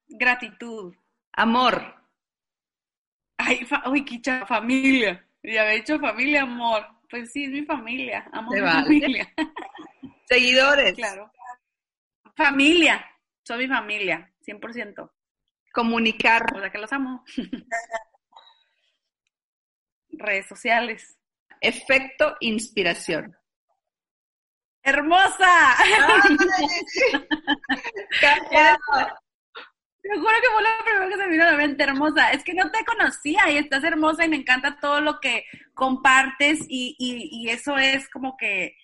Gratitud. 0.08 0.96
Amor. 1.34 1.96
Ay, 3.38 3.66
uy, 3.86 4.04
quicha, 4.04 4.46
familia. 4.46 5.26
Ya 5.44 5.62
había 5.62 5.76
dicho 5.76 6.00
familia, 6.00 6.42
amor. 6.44 6.86
Pues 7.10 7.32
sí, 7.32 7.46
es 7.46 7.52
mi 7.52 7.66
familia. 7.66 8.30
Amor, 8.34 8.56
mi 8.56 8.68
familia. 8.68 9.34
Seguidores. 10.26 10.94
Claro. 10.94 11.32
Familia. 12.36 13.06
Soy 13.44 13.60
mi 13.60 13.68
familia, 13.68 14.32
100%. 14.46 15.12
Comunicar. 15.74 16.46
O 16.56 16.60
sea 16.60 16.70
que 16.70 16.78
los 16.78 16.92
amo. 16.94 17.24
redes 20.20 20.48
sociales. 20.48 21.18
Efecto 21.62 22.36
inspiración. 22.40 23.36
¡Hermosa! 24.84 25.76
Te 30.02 30.18
juro 30.18 30.32
que 30.42 30.50
fue 30.54 30.64
la 30.64 30.84
primera 30.84 31.10
que 31.10 31.18
se 31.18 31.26
me 31.26 31.32
vino 31.32 31.44
a 31.44 31.52
la 31.52 31.58
mente, 31.58 31.84
hermosa. 31.84 32.32
Es 32.32 32.44
que 32.44 32.54
no 32.54 32.72
te 32.72 32.86
conocía 32.86 33.52
y 33.52 33.58
estás 33.58 33.84
hermosa 33.84 34.26
y 34.26 34.30
me 34.30 34.38
encanta 34.38 34.80
todo 34.80 35.02
lo 35.02 35.20
que 35.20 35.44
compartes 35.74 36.62
y, 36.70 36.96
y, 36.98 37.30
y 37.32 37.50
eso 37.50 37.78
es 37.78 38.10
como 38.10 38.38
que, 38.38 38.76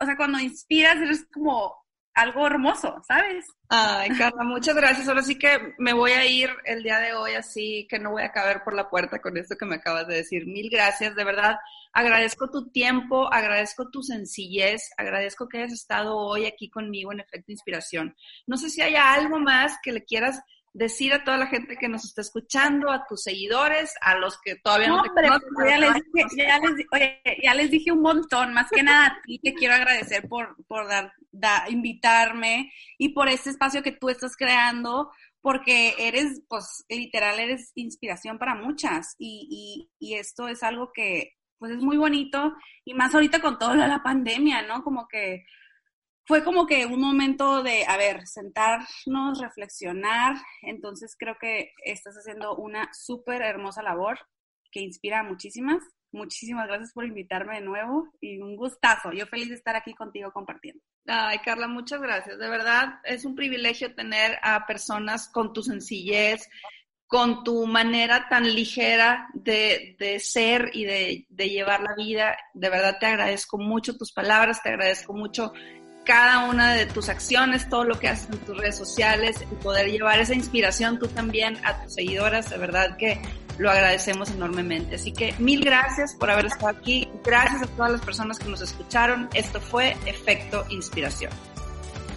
o 0.00 0.04
sea, 0.04 0.16
cuando 0.16 0.38
inspiras 0.38 0.96
eres 0.96 1.26
como 1.32 1.81
algo 2.14 2.46
hermoso, 2.46 3.02
¿sabes? 3.06 3.46
Ay, 3.68 4.10
Carla, 4.10 4.44
muchas 4.44 4.74
gracias. 4.74 5.08
Ahora 5.08 5.22
sí 5.22 5.38
que 5.38 5.74
me 5.78 5.92
voy 5.92 6.12
a 6.12 6.26
ir 6.26 6.50
el 6.64 6.82
día 6.82 6.98
de 6.98 7.14
hoy 7.14 7.32
así 7.34 7.86
que 7.88 7.98
no 7.98 8.10
voy 8.10 8.22
a 8.22 8.32
caber 8.32 8.62
por 8.62 8.74
la 8.74 8.90
puerta 8.90 9.20
con 9.20 9.36
esto 9.36 9.56
que 9.56 9.64
me 9.64 9.76
acabas 9.76 10.06
de 10.06 10.16
decir. 10.16 10.46
Mil 10.46 10.68
gracias, 10.70 11.14
de 11.14 11.24
verdad. 11.24 11.56
Agradezco 11.94 12.50
tu 12.50 12.70
tiempo, 12.70 13.32
agradezco 13.32 13.90
tu 13.90 14.02
sencillez, 14.02 14.90
agradezco 14.96 15.48
que 15.48 15.58
hayas 15.58 15.72
estado 15.72 16.16
hoy 16.16 16.46
aquí 16.46 16.70
conmigo 16.70 17.12
en 17.12 17.20
Efecto 17.20 17.52
Inspiración. 17.52 18.16
No 18.46 18.56
sé 18.56 18.70
si 18.70 18.80
hay 18.82 18.94
algo 18.96 19.38
más 19.38 19.78
que 19.82 19.92
le 19.92 20.04
quieras 20.04 20.42
decir 20.74 21.12
a 21.12 21.22
toda 21.22 21.36
la 21.36 21.46
gente 21.46 21.76
que 21.76 21.88
nos 21.88 22.04
está 22.04 22.22
escuchando, 22.22 22.90
a 22.90 23.04
tus 23.06 23.22
seguidores, 23.22 23.94
a 24.00 24.16
los 24.16 24.40
que 24.40 24.56
todavía 24.56 24.88
no, 24.88 25.02
te 25.02 25.10
conocen. 25.10 25.48
Ya 25.68 25.78
les, 25.78 25.94
dije, 25.94 26.36
ya, 26.36 26.58
les, 26.58 26.86
oye, 26.92 27.22
ya 27.42 27.54
les 27.54 27.70
dije 27.70 27.92
un 27.92 28.00
montón, 28.00 28.54
más 28.54 28.70
que 28.70 28.82
nada 28.82 29.06
a 29.06 29.22
ti 29.22 29.38
te 29.38 29.54
quiero 29.54 29.74
agradecer 29.74 30.28
por, 30.28 30.56
por 30.66 30.88
dar, 30.88 31.12
invitarme 31.68 32.72
y 32.98 33.10
por 33.10 33.28
este 33.28 33.50
espacio 33.50 33.82
que 33.82 33.92
tú 33.92 34.08
estás 34.08 34.36
creando, 34.36 35.10
porque 35.40 35.94
eres, 35.98 36.42
pues, 36.48 36.84
literal, 36.88 37.38
eres 37.38 37.72
inspiración 37.74 38.38
para 38.38 38.54
muchas 38.54 39.14
y, 39.18 39.88
y, 39.98 40.06
y 40.12 40.14
esto 40.14 40.48
es 40.48 40.62
algo 40.62 40.90
que, 40.94 41.34
pues, 41.58 41.72
es 41.72 41.82
muy 41.82 41.98
bonito 41.98 42.54
y 42.84 42.94
más 42.94 43.14
ahorita 43.14 43.40
con 43.40 43.58
todo 43.58 43.74
lo 43.74 43.82
de 43.82 43.88
la 43.88 44.02
pandemia, 44.02 44.62
¿no? 44.62 44.82
Como 44.82 45.06
que 45.06 45.44
fue 46.24 46.44
como 46.44 46.66
que 46.66 46.86
un 46.86 47.00
momento 47.00 47.62
de, 47.62 47.84
a 47.86 47.96
ver, 47.96 48.26
sentarnos, 48.26 49.40
reflexionar. 49.40 50.36
Entonces 50.62 51.16
creo 51.18 51.36
que 51.40 51.72
estás 51.84 52.14
haciendo 52.14 52.56
una 52.56 52.88
súper 52.92 53.42
hermosa 53.42 53.82
labor 53.82 54.18
que 54.70 54.80
inspira 54.80 55.20
a 55.20 55.24
muchísimas. 55.24 55.82
Muchísimas 56.12 56.66
gracias 56.66 56.92
por 56.92 57.06
invitarme 57.06 57.54
de 57.54 57.62
nuevo 57.62 58.08
y 58.20 58.38
un 58.38 58.54
gustazo. 58.54 59.12
Yo 59.12 59.26
feliz 59.26 59.48
de 59.48 59.54
estar 59.54 59.74
aquí 59.76 59.94
contigo 59.94 60.30
compartiendo. 60.30 60.82
Ay, 61.06 61.38
Carla, 61.38 61.68
muchas 61.68 62.00
gracias. 62.00 62.38
De 62.38 62.48
verdad, 62.48 63.00
es 63.04 63.24
un 63.24 63.34
privilegio 63.34 63.94
tener 63.94 64.38
a 64.42 64.66
personas 64.66 65.28
con 65.28 65.52
tu 65.54 65.62
sencillez, 65.62 66.48
con 67.06 67.44
tu 67.44 67.66
manera 67.66 68.28
tan 68.28 68.54
ligera 68.54 69.28
de, 69.34 69.96
de 69.98 70.18
ser 70.20 70.70
y 70.72 70.84
de, 70.84 71.26
de, 71.28 71.48
llevar 71.48 71.82
la 71.82 71.94
vida. 71.94 72.36
De 72.54 72.70
verdad 72.70 72.98
te 72.98 73.06
agradezco 73.06 73.58
mucho 73.58 73.96
tus 73.96 74.12
palabras, 74.12 74.62
te 74.62 74.68
agradezco 74.68 75.12
mucho 75.12 75.52
cada 76.04 76.48
una 76.48 76.72
de 76.74 76.86
tus 76.86 77.08
acciones, 77.08 77.68
todo 77.68 77.84
lo 77.84 77.98
que 77.98 78.08
haces 78.08 78.28
en 78.30 78.38
tus 78.38 78.56
redes 78.56 78.76
sociales 78.76 79.36
y 79.40 79.54
poder 79.56 79.90
llevar 79.90 80.18
esa 80.20 80.34
inspiración 80.34 80.98
tú 80.98 81.06
también 81.08 81.58
a 81.64 81.82
tus 81.82 81.94
seguidoras, 81.94 82.50
de 82.50 82.58
verdad 82.58 82.96
que 82.96 83.20
lo 83.58 83.70
agradecemos 83.70 84.30
enormemente. 84.30 84.96
Así 84.96 85.12
que 85.12 85.34
mil 85.38 85.64
gracias 85.64 86.14
por 86.14 86.30
haber 86.30 86.46
estado 86.46 86.68
aquí, 86.68 87.08
gracias 87.24 87.62
a 87.62 87.66
todas 87.66 87.92
las 87.92 88.00
personas 88.00 88.38
que 88.38 88.48
nos 88.48 88.60
escucharon. 88.60 89.28
Esto 89.34 89.60
fue 89.60 89.96
Efecto 90.06 90.64
Inspiración. 90.70 91.32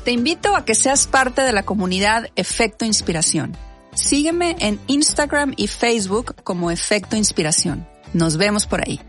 Te 0.03 0.11
invito 0.11 0.55
a 0.55 0.65
que 0.65 0.75
seas 0.75 1.07
parte 1.07 1.41
de 1.41 1.51
la 1.51 1.63
comunidad 1.63 2.29
Efecto 2.35 2.85
Inspiración. 2.85 3.57
Sígueme 3.93 4.55
en 4.59 4.79
Instagram 4.87 5.53
y 5.57 5.67
Facebook 5.67 6.35
como 6.43 6.69
Efecto 6.69 7.15
Inspiración. 7.15 7.87
Nos 8.13 8.37
vemos 8.37 8.67
por 8.67 8.81
ahí. 8.81 8.99